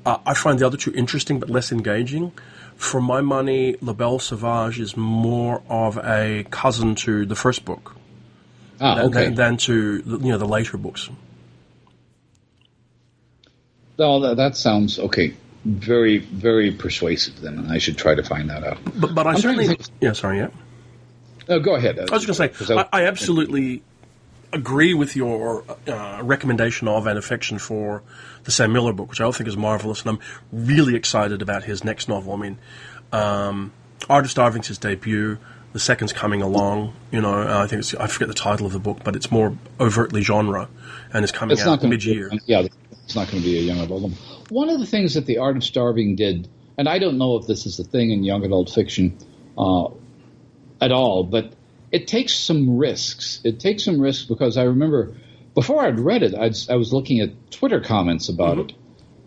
[0.04, 2.32] Uh, I find the other two interesting but less engaging.
[2.76, 7.94] For my money, La Belle Sauvage is more of a cousin to the first book
[8.80, 9.24] Ah, than, okay.
[9.26, 11.08] than, than to the- you know the later books.
[13.96, 15.34] Well, that, that sounds okay.
[15.64, 17.40] Very, very persuasive.
[17.40, 18.78] Then and I should try to find that out.
[18.96, 20.12] But, but I I'm certainly think- yeah.
[20.12, 20.48] Sorry, yeah.
[21.48, 21.98] Oh, go ahead.
[21.98, 23.82] I was just going to say, I, I absolutely
[24.52, 28.02] agree with your uh, recommendation of and affection for
[28.44, 30.18] the Sam Miller book, which I think is marvelous, and I'm
[30.52, 32.32] really excited about his next novel.
[32.34, 32.58] I mean,
[33.12, 33.72] um,
[34.10, 35.38] Art of Starving's his debut.
[35.72, 36.94] The second's coming along.
[37.10, 39.30] You know, uh, I think it's I forget the title of the book, but it's
[39.30, 40.68] more overtly genre,
[41.12, 42.30] and it's coming It's out mid-year.
[42.46, 42.66] yeah,
[43.04, 44.12] it's not going to be a young adult.
[44.52, 46.46] One of the things that the Art of Starving did,
[46.76, 49.16] and I don't know if this is a thing in young adult fiction
[49.56, 49.88] uh,
[50.78, 51.54] at all, but
[51.90, 53.40] it takes some risks.
[53.44, 55.14] It takes some risks because I remember
[55.54, 58.74] before I'd read it, I'd, I was looking at Twitter comments about it,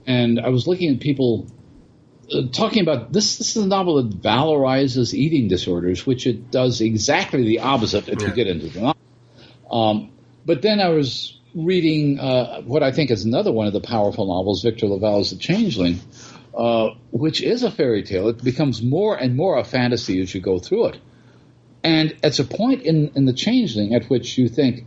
[0.05, 1.47] and I was looking at people
[2.31, 3.39] uh, talking about this.
[3.39, 8.21] This is a novel that valorizes eating disorders, which it does exactly the opposite if
[8.21, 9.01] you get into the novel.
[9.71, 10.11] Um,
[10.45, 14.27] but then I was reading uh, what I think is another one of the powerful
[14.27, 15.99] novels, Victor LaValle's The Changeling,
[16.53, 18.27] uh, which is a fairy tale.
[18.27, 20.97] It becomes more and more a fantasy as you go through it.
[21.83, 24.85] And it's a point in, in The Changeling at which you think,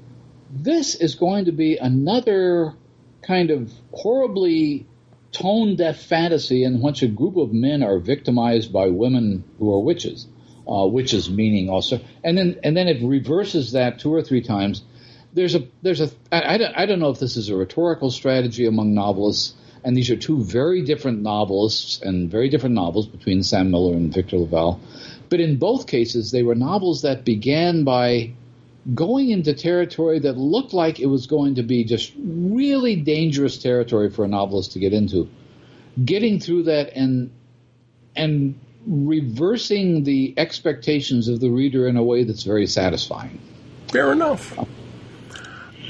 [0.51, 2.75] this is going to be another
[3.23, 4.87] kind of horribly
[5.33, 9.81] tone deaf fantasy in which a group of men are victimized by women who are
[9.81, 10.27] witches.
[10.71, 14.83] Uh, witches meaning also, and then and then it reverses that two or three times.
[15.33, 18.11] There's a there's a I, I, don't, I don't know if this is a rhetorical
[18.11, 19.55] strategy among novelists,
[19.85, 24.13] and these are two very different novelists and very different novels between Sam Miller and
[24.13, 24.81] Victor LaValle.
[25.29, 28.33] But in both cases, they were novels that began by
[28.95, 34.11] going into territory that looked like it was going to be just really dangerous territory
[34.11, 35.29] for a novelist to get into.
[36.03, 37.31] Getting through that and
[38.17, 43.39] and reversing the expectations of the reader in a way that's very satisfying.
[43.89, 44.57] Fair enough.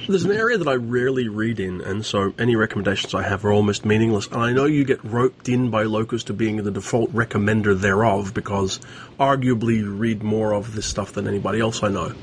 [0.09, 3.53] There's an area that I rarely read in, and so any recommendations I have are
[3.53, 4.27] almost meaningless.
[4.29, 8.33] And I know you get roped in by Locus to being the default recommender thereof
[8.33, 8.81] because
[9.21, 12.15] arguably you read more of this stuff than anybody else I know.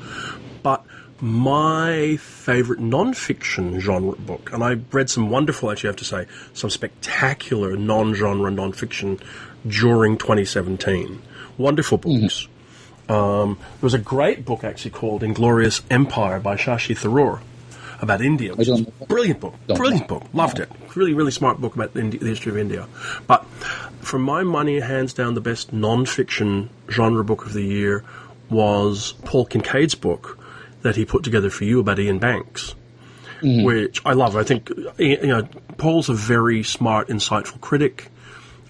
[0.64, 0.84] But
[1.20, 6.26] my favorite non-fiction genre book, and I read some wonderful, actually, I have to say,
[6.54, 9.20] some spectacular non-genre non-fiction
[9.64, 11.22] during 2017.
[11.56, 12.48] Wonderful books.
[13.08, 13.12] Mm-hmm.
[13.12, 17.42] Um, there was a great book actually called Inglorious Empire by Shashi Tharoor
[18.00, 19.54] about India, which is a brilliant book.
[19.66, 20.22] Brilliant book.
[20.32, 20.70] Loved it.
[20.94, 22.86] Really, really smart book about the, the history of India.
[23.26, 23.44] But
[24.00, 28.04] for my money, hands down, the best non-fiction genre book of the year
[28.50, 30.38] was Paul Kincaid's book
[30.82, 32.74] that he put together for you about Iain Banks.
[33.40, 33.64] Mm-hmm.
[33.64, 34.34] Which I love.
[34.34, 38.08] I think you know Paul's a very smart, insightful critic.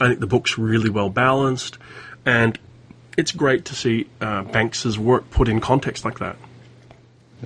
[0.01, 1.79] I think the book's really well balanced,
[2.24, 2.59] and
[3.16, 6.37] it's great to see uh, Banks's work put in context like that.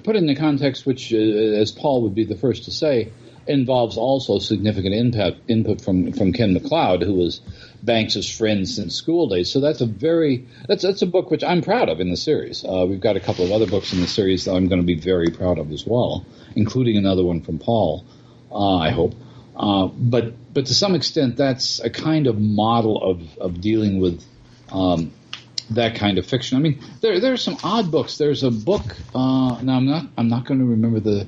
[0.02, 3.10] Put in the context which, uh, as Paul would be the first to say,
[3.46, 7.40] involves also significant input input from from Ken MacLeod, who was
[7.82, 9.50] Banks's friend since school days.
[9.50, 12.64] So that's a very that's that's a book which I'm proud of in the series.
[12.64, 14.86] Uh, we've got a couple of other books in the series that I'm going to
[14.86, 16.24] be very proud of as well,
[16.54, 18.04] including another one from Paul.
[18.50, 19.14] Uh, I hope.
[19.56, 24.22] Uh, but but to some extent, that's a kind of model of of dealing with
[24.70, 25.12] um,
[25.70, 26.58] that kind of fiction.
[26.58, 28.18] I mean, there there are some odd books.
[28.18, 28.96] There's a book.
[29.14, 31.26] Uh, now I'm not I'm not going to remember the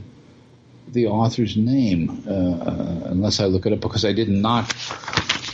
[0.89, 4.75] the author's name uh, unless I look it up because I did not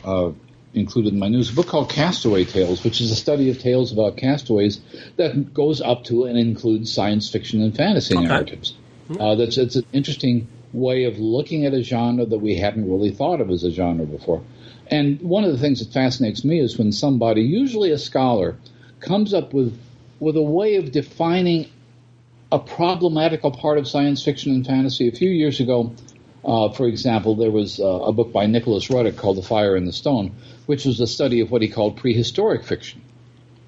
[0.04, 0.32] uh,
[0.74, 1.50] include it in my news.
[1.50, 4.80] A book called Castaway Tales, which is a study of tales about castaways
[5.16, 8.26] that goes up to and includes science fiction and fantasy okay.
[8.26, 8.74] narratives.
[9.08, 9.20] Mm-hmm.
[9.20, 13.10] Uh, that's it's an interesting way of looking at a genre that we hadn't really
[13.10, 14.42] thought of as a genre before.
[14.90, 18.56] And one of the things that fascinates me is when somebody, usually a scholar,
[19.00, 19.78] comes up with
[20.20, 21.68] with a way of defining
[22.50, 25.06] a problematical part of science fiction and fantasy.
[25.08, 25.92] A few years ago,
[26.44, 29.84] uh, for example, there was uh, a book by Nicholas Ruddick called The Fire in
[29.84, 30.34] the Stone,
[30.66, 33.02] which was a study of what he called prehistoric fiction.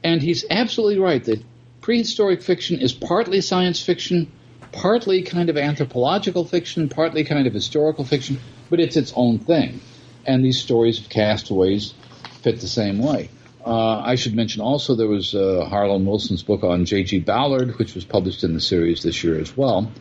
[0.03, 1.45] And he's absolutely right that
[1.83, 4.31] prehistoric fiction is partly science fiction,
[4.72, 8.39] partly kind of anthropological fiction, partly kind of historical fiction,
[8.70, 9.81] but it's its own thing.
[10.26, 11.95] And these stories of castaways
[12.43, 13.28] fit the same way.
[13.64, 17.20] Uh, I should mention also there was uh, Harlan Wilson's book on J.G.
[17.20, 19.92] Ballard, which was published in the series this year as well.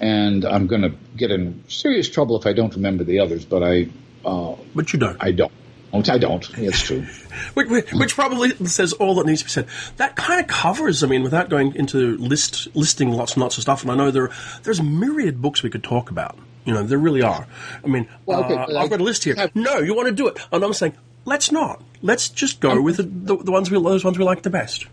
[0.00, 3.62] And I'm going to get in serious trouble if I don't remember the others, but
[3.62, 3.88] I.
[4.24, 5.16] Uh, but you don't.
[5.20, 5.52] I don't.
[5.94, 6.58] I don't.
[6.58, 7.02] It's true.
[7.54, 9.68] which, which, probably says all that needs to be said.
[9.98, 11.04] That kind of covers.
[11.04, 13.82] I mean, without going into list listing lots and lots of stuff.
[13.82, 14.30] And I know there
[14.64, 16.36] there's myriad books we could talk about.
[16.64, 17.46] You know, there really are.
[17.84, 19.36] I mean, well, okay, uh, I've got a list here.
[19.36, 21.80] Have, no, you want to do it, and I'm saying let's not.
[22.04, 24.86] Let's just go with the, the, the, ones we those ones we like the best.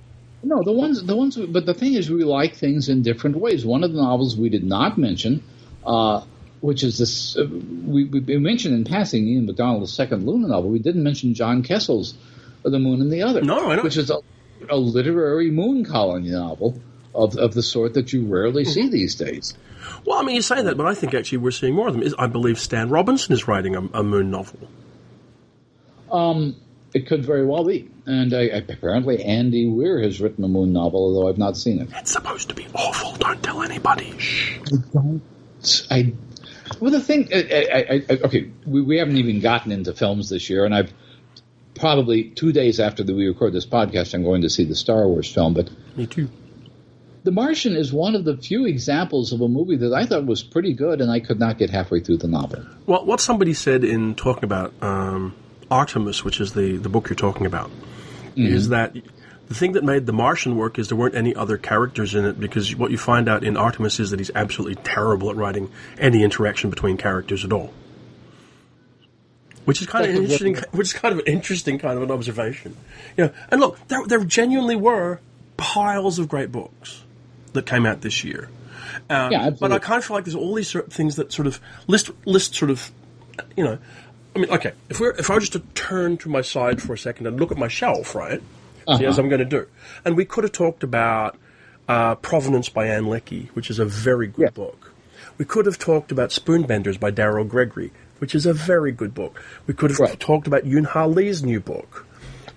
[0.44, 1.36] No, the ones the ones.
[1.36, 3.66] But the thing is, we like things in different ways.
[3.66, 5.44] One of the novels we did not mention,
[5.86, 6.24] uh,
[6.62, 10.70] which is this, uh, we, we, mentioned in passing Ian McDonald's second Luna novel.
[10.70, 12.14] We didn't mention John Kessel's
[12.64, 13.42] The Moon and the Other.
[13.42, 13.84] No, I don't.
[13.84, 14.20] Which is a,
[14.70, 16.80] a literary moon colony novel
[17.14, 19.54] of of the sort that you rarely see these days.
[20.06, 22.14] Well, I mean, you say that, but I think actually we're seeing more of them.
[22.18, 24.60] I believe Stan Robinson is writing a, a moon novel.
[26.10, 26.56] Um,
[26.94, 27.90] it could very well be.
[28.06, 31.90] And uh, apparently Andy Weir has written a Moon novel, although I've not seen it.
[31.96, 33.16] It's supposed to be awful.
[33.18, 34.18] Don't tell anybody.
[34.18, 34.60] Shh.
[34.60, 35.22] I don't.
[35.90, 36.14] I.
[36.80, 37.30] Well, the thing.
[37.34, 40.94] I, I, okay, we, we haven't even gotten into films this year, and I've
[41.76, 45.32] probably two days after we record this podcast, I'm going to see the Star Wars
[45.32, 45.54] film.
[45.54, 46.30] But me too.
[47.24, 50.42] The Martian is one of the few examples of a movie that I thought was
[50.42, 52.66] pretty good, and I could not get halfway through the novel.
[52.88, 55.36] Well, what somebody said in talking about um,
[55.72, 58.46] Artemis, which is the, the book you're talking about, mm-hmm.
[58.46, 58.96] is that
[59.48, 62.40] the thing that made The Martian work is there weren't any other characters in it
[62.40, 66.24] because what you find out in Artemis is that he's absolutely terrible at writing any
[66.24, 67.74] interaction between characters at all.
[69.66, 70.56] Which is kind of interesting.
[70.72, 72.76] Which is kind of an interesting kind of an observation,
[73.18, 73.32] you know.
[73.50, 75.20] And look, there, there genuinely were
[75.58, 77.04] piles of great books
[77.54, 78.50] that came out this year.
[79.10, 81.32] Uh, yeah, but I kind of feel like there's all these sort of things that
[81.32, 82.90] sort of list list sort of,
[83.56, 83.78] you know,
[84.36, 86.94] I mean, okay, if we're if I were just to turn to my side for
[86.94, 88.42] a second and look at my shelf, right?
[88.88, 89.04] uh-huh.
[89.04, 89.68] as I'm going to do.
[90.06, 91.38] And we could have talked about
[91.88, 94.50] uh, Provenance by Ann Leckie, which is a very good yeah.
[94.50, 94.94] book.
[95.38, 99.44] We could have talked about Spoonbenders by Daryl Gregory, which is a very good book.
[99.66, 100.20] We could have right.
[100.20, 102.06] talked about Yoon Ha Lee's new book,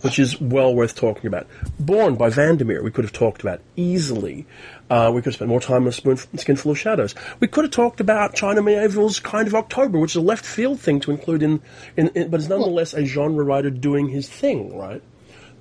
[0.04, 1.46] which is well worth talking about.
[1.80, 4.46] Borne by Vandermeer, we could have talked about easily.
[4.90, 7.14] Uh, we could have spent more time on Spoon Skinful of Shadows.
[7.40, 10.78] We could have talked about China Miéville's Kind of October, which is a left field
[10.78, 11.62] thing to include in,
[11.96, 15.02] in, in but it's nonetheless a genre writer doing his thing, right?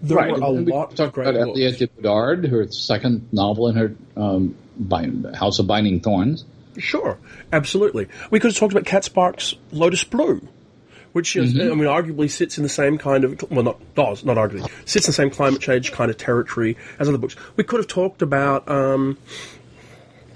[0.04, 0.32] there right.
[0.32, 3.96] were a and lot of great about Aliette de Bodard, her second novel in her
[4.18, 4.56] um,
[5.34, 6.44] House of Binding Thorns.
[6.78, 7.18] Sure,
[7.52, 8.10] absolutely.
[8.30, 10.46] We could have talked about Cat Sparks' Lotus Blue,
[11.14, 11.72] which is, mm-hmm.
[11.72, 15.08] I mean, arguably sits in the same kind of well, not does not arguably sits
[15.08, 17.36] in the same climate change kind of territory as other books.
[17.56, 19.18] We could have talked about um,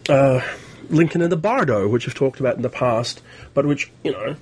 [0.07, 0.41] uh,
[0.89, 3.21] Lincoln in the Bardo, which we've talked about in the past,
[3.53, 4.35] but which you know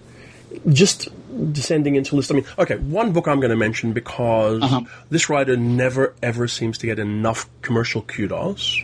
[0.69, 1.09] just
[1.51, 2.31] descending into list.
[2.31, 4.81] I mean, okay, one book I'm going to mention because uh-huh.
[5.09, 8.83] this writer never ever seems to get enough commercial kudos,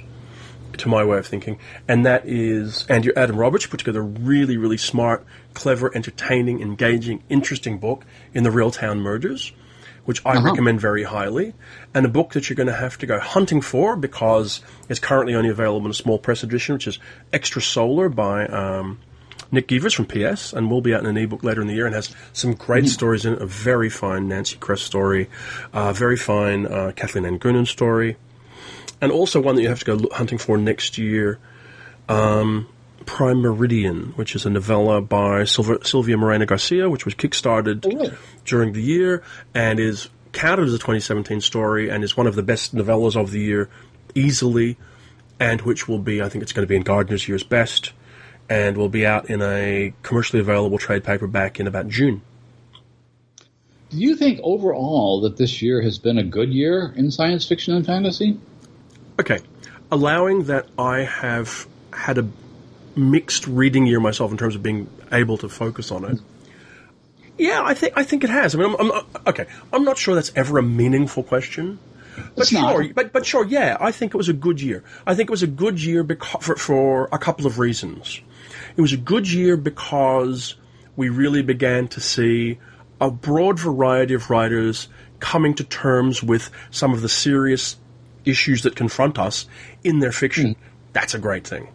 [0.81, 1.57] to my way of thinking,
[1.87, 7.23] and that is Andrew Adam Roberts put together a really, really smart, clever, entertaining, engaging,
[7.29, 9.51] interesting book in the Real Town Murders.
[10.03, 10.49] Which I uh-huh.
[10.49, 11.53] recommend very highly,
[11.93, 15.35] and a book that you're going to have to go hunting for because it's currently
[15.35, 16.97] only available in a small press edition, which is
[17.31, 18.97] Extra Solar by um,
[19.51, 21.85] Nick Gevers from PS, and will be out in an ebook later in the year,
[21.85, 22.89] and has some great mm.
[22.89, 23.43] stories in it.
[23.43, 25.29] A very fine Nancy Kress story,
[25.71, 28.17] a very fine uh, Kathleen Ann Goonan story,
[29.01, 31.39] and also one that you have to go hunting for next year.
[32.07, 32.67] Um,
[33.05, 38.15] Prime Meridian, which is a novella by Silva, Silvia Moreno Garcia, which was kickstarted oh,
[38.45, 39.23] during the year
[39.55, 43.31] and is counted as a 2017 story and is one of the best novellas of
[43.31, 43.69] the year
[44.13, 44.77] easily,
[45.39, 47.91] and which will be, I think it's going to be in Gardner's Year's Best
[48.49, 52.21] and will be out in a commercially available trade paperback in about June.
[53.89, 57.75] Do you think overall that this year has been a good year in science fiction
[57.75, 58.39] and fantasy?
[59.19, 59.39] Okay,
[59.91, 62.27] allowing that I have had a
[62.95, 66.19] mixed reading year myself in terms of being able to focus on it.
[67.37, 68.55] Yeah, I think I think it has.
[68.55, 69.47] I mean, I'm, I'm uh, okay.
[69.73, 71.79] I'm not sure that's ever a meaningful question.
[72.35, 73.77] But sure, but but sure, yeah.
[73.79, 74.83] I think it was a good year.
[75.07, 78.21] I think it was a good year because, for, for a couple of reasons.
[78.75, 80.55] It was a good year because
[80.95, 82.59] we really began to see
[82.99, 84.87] a broad variety of writers
[85.19, 87.77] coming to terms with some of the serious
[88.25, 89.47] issues that confront us
[89.83, 90.47] in their fiction.
[90.49, 90.55] Mm.
[90.93, 91.67] That's a great thing.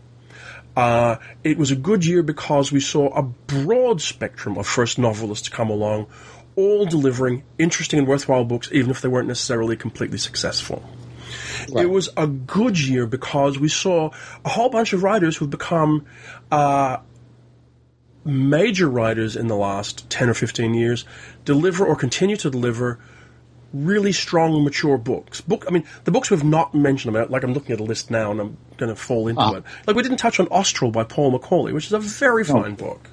[0.76, 5.48] Uh, it was a good year because we saw a broad spectrum of first novelists
[5.48, 6.06] come along,
[6.54, 10.82] all delivering interesting and worthwhile books, even if they weren't necessarily completely successful.
[11.72, 11.84] Right.
[11.84, 14.10] It was a good year because we saw
[14.44, 16.04] a whole bunch of writers who've become
[16.52, 16.98] uh,
[18.24, 21.04] major writers in the last 10 or 15 years
[21.44, 22.98] deliver or continue to deliver
[23.72, 25.40] really strong, mature books.
[25.40, 28.10] Book, I mean, the books we've not mentioned about, like I'm looking at a list
[28.10, 29.54] now and I'm going to fall into ah.
[29.54, 29.64] it.
[29.86, 33.10] Like we didn't touch on Austral by Paul McAuley, which is a very fine book.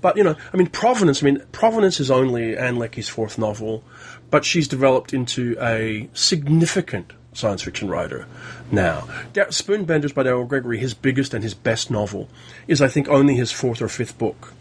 [0.00, 3.82] But, you know, I mean, Provenance, I mean, Provenance is only Ann Leckie's fourth novel,
[4.30, 8.26] but she's developed into a significant science fiction writer
[8.70, 9.08] now.
[9.32, 12.28] Spoonbenders by Daryl Gregory, his biggest and his best novel,
[12.68, 14.52] is I think only his fourth or fifth book.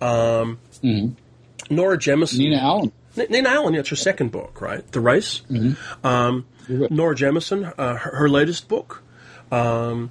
[0.00, 1.74] Um, mm-hmm.
[1.74, 2.38] Nora Jemisin.
[2.38, 2.92] Nina Allan.
[3.16, 4.90] Nina Allan, it's her second book, right?
[4.92, 5.42] The Race.
[5.50, 6.06] Mm-hmm.
[6.06, 9.02] Um, Nora Jemisin, uh, her, her, latest book.
[9.52, 10.10] Um,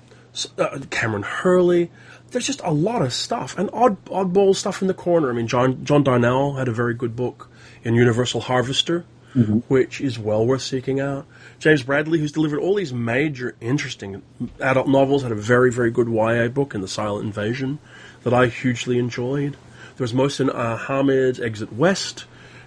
[0.58, 1.92] uh, Kameron Hurley.
[2.32, 5.30] There's just a lot of stuff and odd oddball stuff in the corner.
[5.30, 7.50] I mean, John John Darnielle had a very good book
[7.84, 9.60] in Universal Harvester, mm-hmm.
[9.68, 11.28] which is well worth seeking out.
[11.60, 14.24] James Bradley, who's delivered all these major, interesting
[14.60, 17.80] adult novels, had a very, very good YA book in The Silent Invasion
[18.24, 19.56] that I hugely enjoyed.
[19.98, 22.26] There was Mohsin uh, Hamid's Exit West,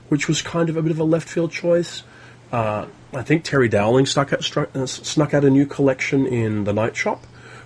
[0.09, 2.03] which was kind of a bit of a left field choice.
[2.53, 6.65] Uh, I think Terry Dowling stuck out, struck, uh, snuck out a new collection in
[6.65, 7.25] The Night Shop,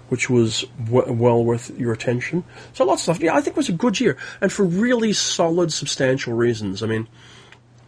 [0.08, 2.44] which was w- well worth your attention.
[2.72, 3.20] So lots of stuff.
[3.22, 6.82] Yeah, I think it was a good year, and for really solid, substantial reasons.
[6.82, 7.08] I mean,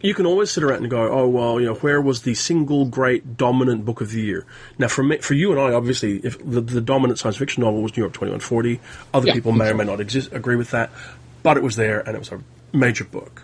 [0.01, 2.85] you can always sit around and go, oh well, you know, where was the single
[2.85, 4.45] great dominant book of the year?
[4.77, 7.81] Now, for me, for you and I, obviously, if the, the dominant science fiction novel
[7.81, 8.81] was New York Twenty One Forty,
[9.13, 10.91] other Yeah, people may or may not exist, agree with that,
[11.41, 12.41] but it was there and it was a
[12.73, 13.42] major book.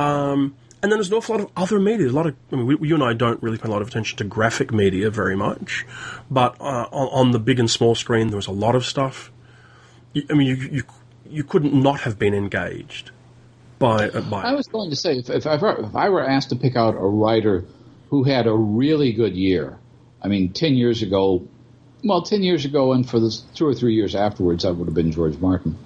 [0.00, 2.08] Um, and then there's an awful lot of other media.
[2.08, 3.88] A lot of, I mean, we, you and I don't really pay a lot of
[3.88, 5.84] attention to graphic media very much,
[6.30, 9.30] but uh, on, on the big and small screen, there was a lot of stuff.
[10.16, 10.82] I mean, you, you
[11.28, 13.10] you couldn't not have been engaged
[13.78, 14.42] by uh, by.
[14.42, 16.76] I was going to say, if, if, I were, if I were asked to pick
[16.76, 17.64] out a writer
[18.08, 19.78] who had a really good year,
[20.22, 21.46] I mean, 10 years ago,
[22.02, 24.94] well, 10 years ago and for the two or three years afterwards, that would have
[24.94, 25.78] been George Martin.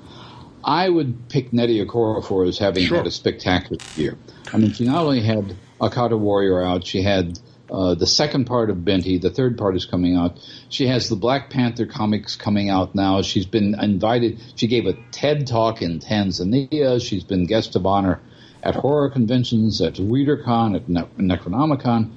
[0.65, 2.99] I would pick Nnedi Okorafor as having Sure.
[2.99, 4.17] had a spectacular year.
[4.53, 7.39] I mean, she not only had Akata Warrior out, she had
[7.71, 10.39] uh, the second part of Binti, the third part is coming out.
[10.69, 13.23] She has the Black Panther comics coming out now.
[13.23, 17.03] She's been invited, she gave a TED talk in Tanzania.
[17.03, 18.21] She's been guest of honor
[18.63, 22.11] at horror conventions, at ReaderCon, at ne- Necronomicon.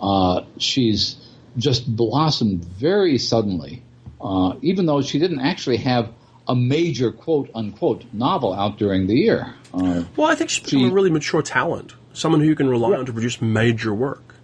[0.00, 1.16] Uh, she's
[1.56, 3.82] just blossomed very suddenly,
[4.20, 6.10] uh, even though she didn't actually have
[6.52, 9.40] a major quote unquote novel out during the year.
[9.72, 12.68] Uh, Well, I think she's become She- a really mature talent, someone who you can
[12.68, 14.34] rely on to produce major work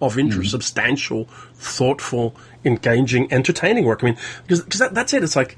[0.00, 4.00] of interest, substantial, thoughtful, engaging, entertaining work.
[4.04, 5.22] I mean, because, because that, that's it.
[5.24, 5.56] It's like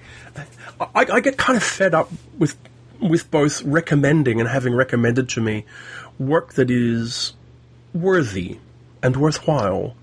[0.81, 2.57] I, I get kind of fed up with
[3.01, 5.65] with both recommending and having recommended to me
[6.19, 7.33] work that is
[7.95, 8.59] worthy
[9.03, 9.95] and worthwhile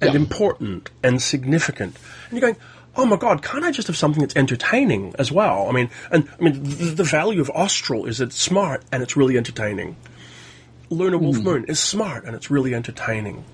[0.00, 0.16] and Yeah.
[0.20, 1.96] important and significant.
[2.28, 2.56] And you're going,
[2.96, 5.68] oh my god, can't I just have something that's entertaining as well?
[5.68, 9.16] I mean, and I mean, the, the value of Austral is it's smart and it's
[9.16, 9.96] really entertaining.
[10.90, 13.44] Luna Wolf Moon is smart and it's really entertaining.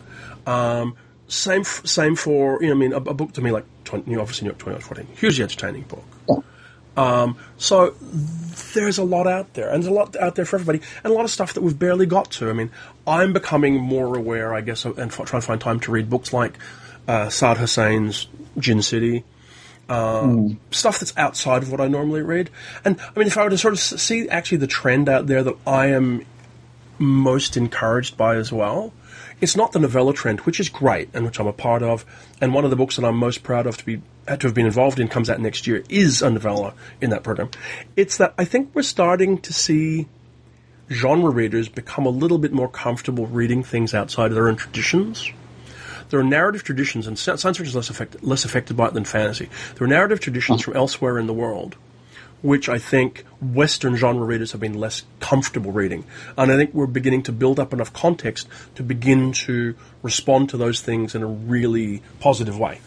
[0.46, 0.96] Um,
[1.28, 4.16] same, f- same for you know, I mean, a, a book to me like 20,
[4.16, 6.44] obviously New York 2140, hugely entertaining book.
[6.96, 7.94] Um, so
[8.74, 11.16] there's a lot out there, and there's a lot out there for everybody, and a
[11.16, 12.50] lot of stuff that we've barely got to.
[12.50, 12.70] I mean,
[13.06, 16.32] I'm becoming more aware, I guess, and f- trying to find time to read books
[16.32, 16.58] like
[17.10, 19.24] uh, Saad Hossain's Djinn City,
[19.88, 20.36] uh,
[20.70, 22.50] stuff that's outside of what I normally read.
[22.84, 25.42] And I mean, if I were to sort of see actually the trend out there
[25.42, 26.24] that I am
[26.98, 28.92] most encouraged by as well.
[29.40, 32.04] It's not the novella trend, which is great and which I'm a part of.
[32.40, 34.66] And one of the books that I'm most proud of to be to have been
[34.66, 37.50] involved in comes out next year is a novella in that program.
[37.96, 40.06] It's that I think we're starting to see
[40.90, 45.32] genre readers become a little bit more comfortable reading things outside of their own traditions.
[46.10, 49.48] There are narrative traditions, and science fiction is less, less affected by it than fantasy.
[49.76, 51.76] There are narrative traditions from elsewhere in the world
[52.42, 56.04] which I think Western genre readers have been less comfortable reading.
[56.36, 60.56] And I think we're beginning to build up enough context to begin to respond to
[60.56, 62.80] those things in a really positive way.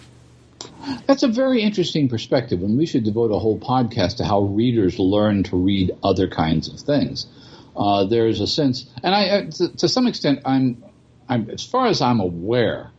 [1.08, 4.98] That's a very interesting perspective, and we should devote a whole podcast to how readers
[4.98, 7.28] learn to read other kinds of things.
[7.76, 10.84] Uh, there's a sense, and I, uh, to, to some extent, I'm,
[11.28, 12.92] I'm, as far as I'm aware,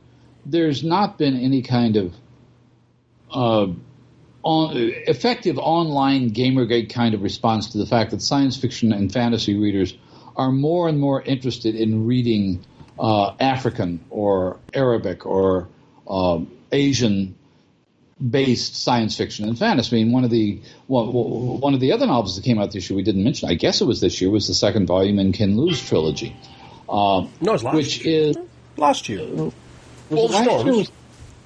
[0.47, 2.15] there's not been any kind of
[3.31, 3.67] uh,
[4.43, 9.57] on, effective online Gamergate kind of response to the fact that science fiction and fantasy
[9.57, 9.97] readers
[10.37, 12.65] are more and more interested in reading
[12.99, 15.69] uh, African or Arabic or
[16.09, 17.35] um Asian
[18.21, 19.97] based science fiction and fantasy.
[19.97, 22.89] I mean, one of the one, one of the other novels that came out this
[22.91, 23.49] year we didn't mention.
[23.49, 26.37] I guess it was this year was the second volume in Ken Liu's trilogy,
[26.89, 28.31] uh, No, it's last which year.
[28.31, 28.37] is
[28.77, 29.51] last year.
[30.15, 30.91] Was All it last Was-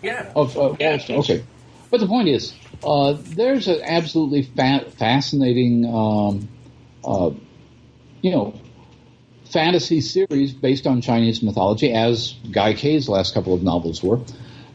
[0.03, 0.33] Yeah.
[0.37, 1.45] of uh, Yeah, Okay,
[1.91, 2.55] but the point is,
[2.85, 6.49] uh, there's an absolutely fa- fascinating, um,
[7.05, 7.31] uh,
[8.23, 8.55] you know,
[9.51, 14.21] fantasy series based on Chinese mythology, as Guy Kay's last couple of novels were,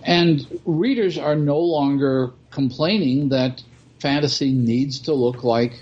[0.04, 3.62] and readers are no longer complaining that
[4.00, 5.82] fantasy needs to look like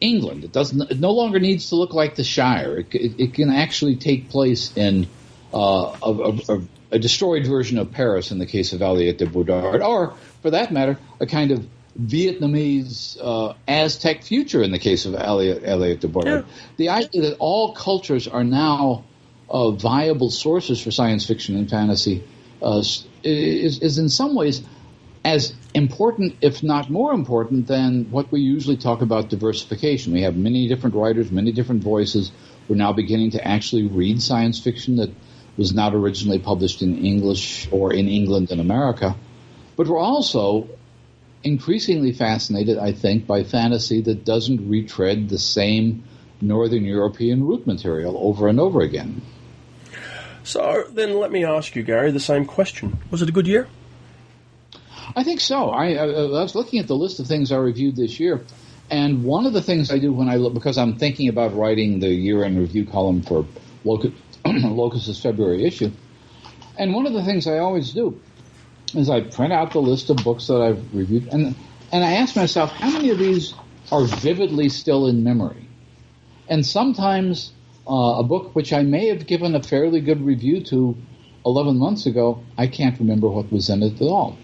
[0.00, 0.44] England.
[0.44, 0.90] It doesn't.
[0.90, 2.78] It no longer needs to look like the Shire.
[2.78, 5.06] It, it, it can actually take place in
[5.52, 9.26] uh, a, a, a, a destroyed version of Paris in the case of Aliette de
[9.26, 11.66] Bodard, or for that matter, a kind of
[12.00, 16.44] Vietnamese uh, Aztec future in the case of Aliette, Aliette de Bodard.
[16.76, 19.04] The idea that all cultures are now
[19.48, 22.24] uh, viable sources for science fiction and fantasy
[22.62, 22.82] uh,
[23.22, 24.62] is, is in some ways
[25.24, 30.12] as important, if not more important, than what we usually talk about diversification.
[30.12, 32.30] We have many different writers, many different voices.
[32.68, 35.10] We're now beginning to actually read science fiction that
[35.56, 39.14] was not originally published in English or in England and America.
[39.76, 40.68] But we're also
[41.42, 46.04] increasingly fascinated, I think, by fantasy that doesn't retread the same
[46.40, 49.22] Northern European root material over and over again.
[50.42, 52.98] So then let me ask you, Gary, the same question.
[53.10, 53.68] Was it a good year?
[55.16, 55.70] I think so.
[55.70, 58.44] I, I, I was looking at the list of things I reviewed this year,
[58.90, 62.00] and one of the things I do when I look, because I'm thinking about writing
[62.00, 63.46] the year in review column for
[63.84, 64.12] Locus,
[64.46, 65.90] Locus's February issue.
[66.78, 68.20] And one of the things I always do
[68.94, 71.54] is I print out the list of books that I've reviewed, and
[71.92, 73.54] and I ask myself how many of these
[73.92, 75.68] are vividly still in memory.
[76.48, 77.52] And sometimes
[77.88, 80.96] uh, a book which I may have given a fairly good review to
[81.46, 84.38] 11 months ago, I can't remember what was in it at all.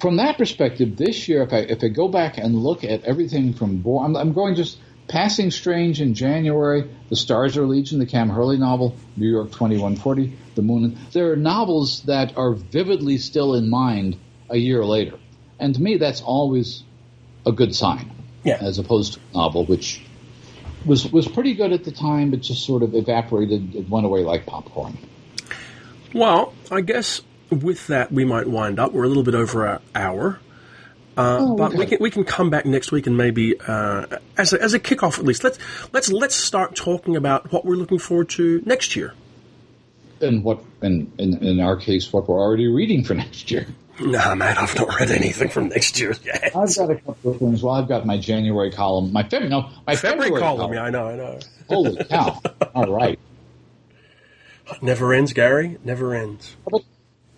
[0.00, 3.54] From that perspective, this year, if I if I go back and look at everything
[3.54, 4.78] from I'm, I'm going just
[5.08, 10.36] Passing Strange in January, The Stars Are Legion, the Cam Hurley novel, New York 2140,
[10.54, 10.98] The Moon.
[11.12, 14.16] There are novels that are vividly still in mind
[14.50, 15.18] a year later.
[15.60, 16.82] And to me, that's always
[17.46, 18.10] a good sign.
[18.42, 18.58] Yeah.
[18.60, 20.02] As opposed to a novel which
[20.84, 23.74] was, was pretty good at the time, but just sort of evaporated.
[23.74, 24.98] It went away like popcorn.
[26.12, 28.92] Well, I guess with that, we might wind up.
[28.92, 30.40] We're a little bit over an hour.
[31.16, 31.78] Uh, oh, but okay.
[31.78, 34.04] we can we can come back next week and maybe uh,
[34.36, 35.58] as a, as a kickoff at least let's
[35.92, 39.14] let's let's start talking about what we're looking forward to next year.
[40.20, 43.66] And what in in, in our case, what we're already reading for next year.
[43.98, 46.54] Nah, man, I've not read anything from next year yet.
[46.54, 47.62] I've got a couple of things.
[47.62, 50.58] Well, I've got my January column, my February, no, my February, February column.
[50.58, 50.74] column.
[50.74, 51.38] Yeah, I know, I know.
[51.68, 52.42] Holy cow!
[52.74, 53.18] All right.
[54.82, 55.78] Never ends, Gary.
[55.82, 56.56] Never ends.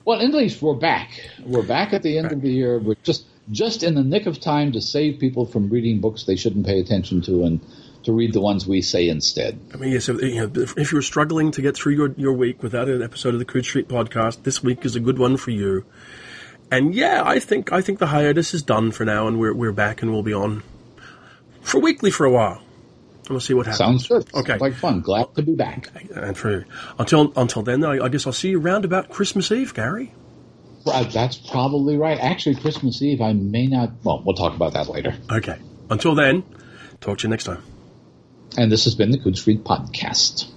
[0.05, 1.11] Well, at least we're back.
[1.45, 2.33] We're back at the end right.
[2.33, 2.79] of the year.
[2.79, 6.37] We're just just in the nick of time to save people from reading books they
[6.37, 7.61] shouldn't pay attention to and
[8.05, 9.59] to read the ones we say instead.
[9.75, 12.63] I mean, yes, if, you know, if you're struggling to get through your, your week
[12.63, 15.51] without an episode of the Coode Street podcast, this week is a good one for
[15.51, 15.85] you.
[16.71, 19.73] And yeah, I think I think the hiatus is done for now, and we're we're
[19.73, 20.63] back and we'll be on
[21.63, 22.63] for weekly for a while.
[23.23, 24.07] And we'll see what happens.
[24.07, 24.35] Sounds good.
[24.35, 25.01] Okay, Sounds like fun.
[25.01, 25.91] Glad to be back.
[26.15, 26.67] And for
[26.99, 30.13] until until then, I, I guess I'll see you around about Christmas Eve, Gary.
[31.13, 32.19] That's probably right.
[32.19, 33.91] Actually, Christmas Eve, I may not.
[34.03, 35.15] Well, we'll talk about that later.
[35.31, 35.57] Okay.
[35.91, 36.45] Until then,
[37.01, 37.63] talk to you next time.
[38.57, 40.51] And this has been the Coode Street Podcast.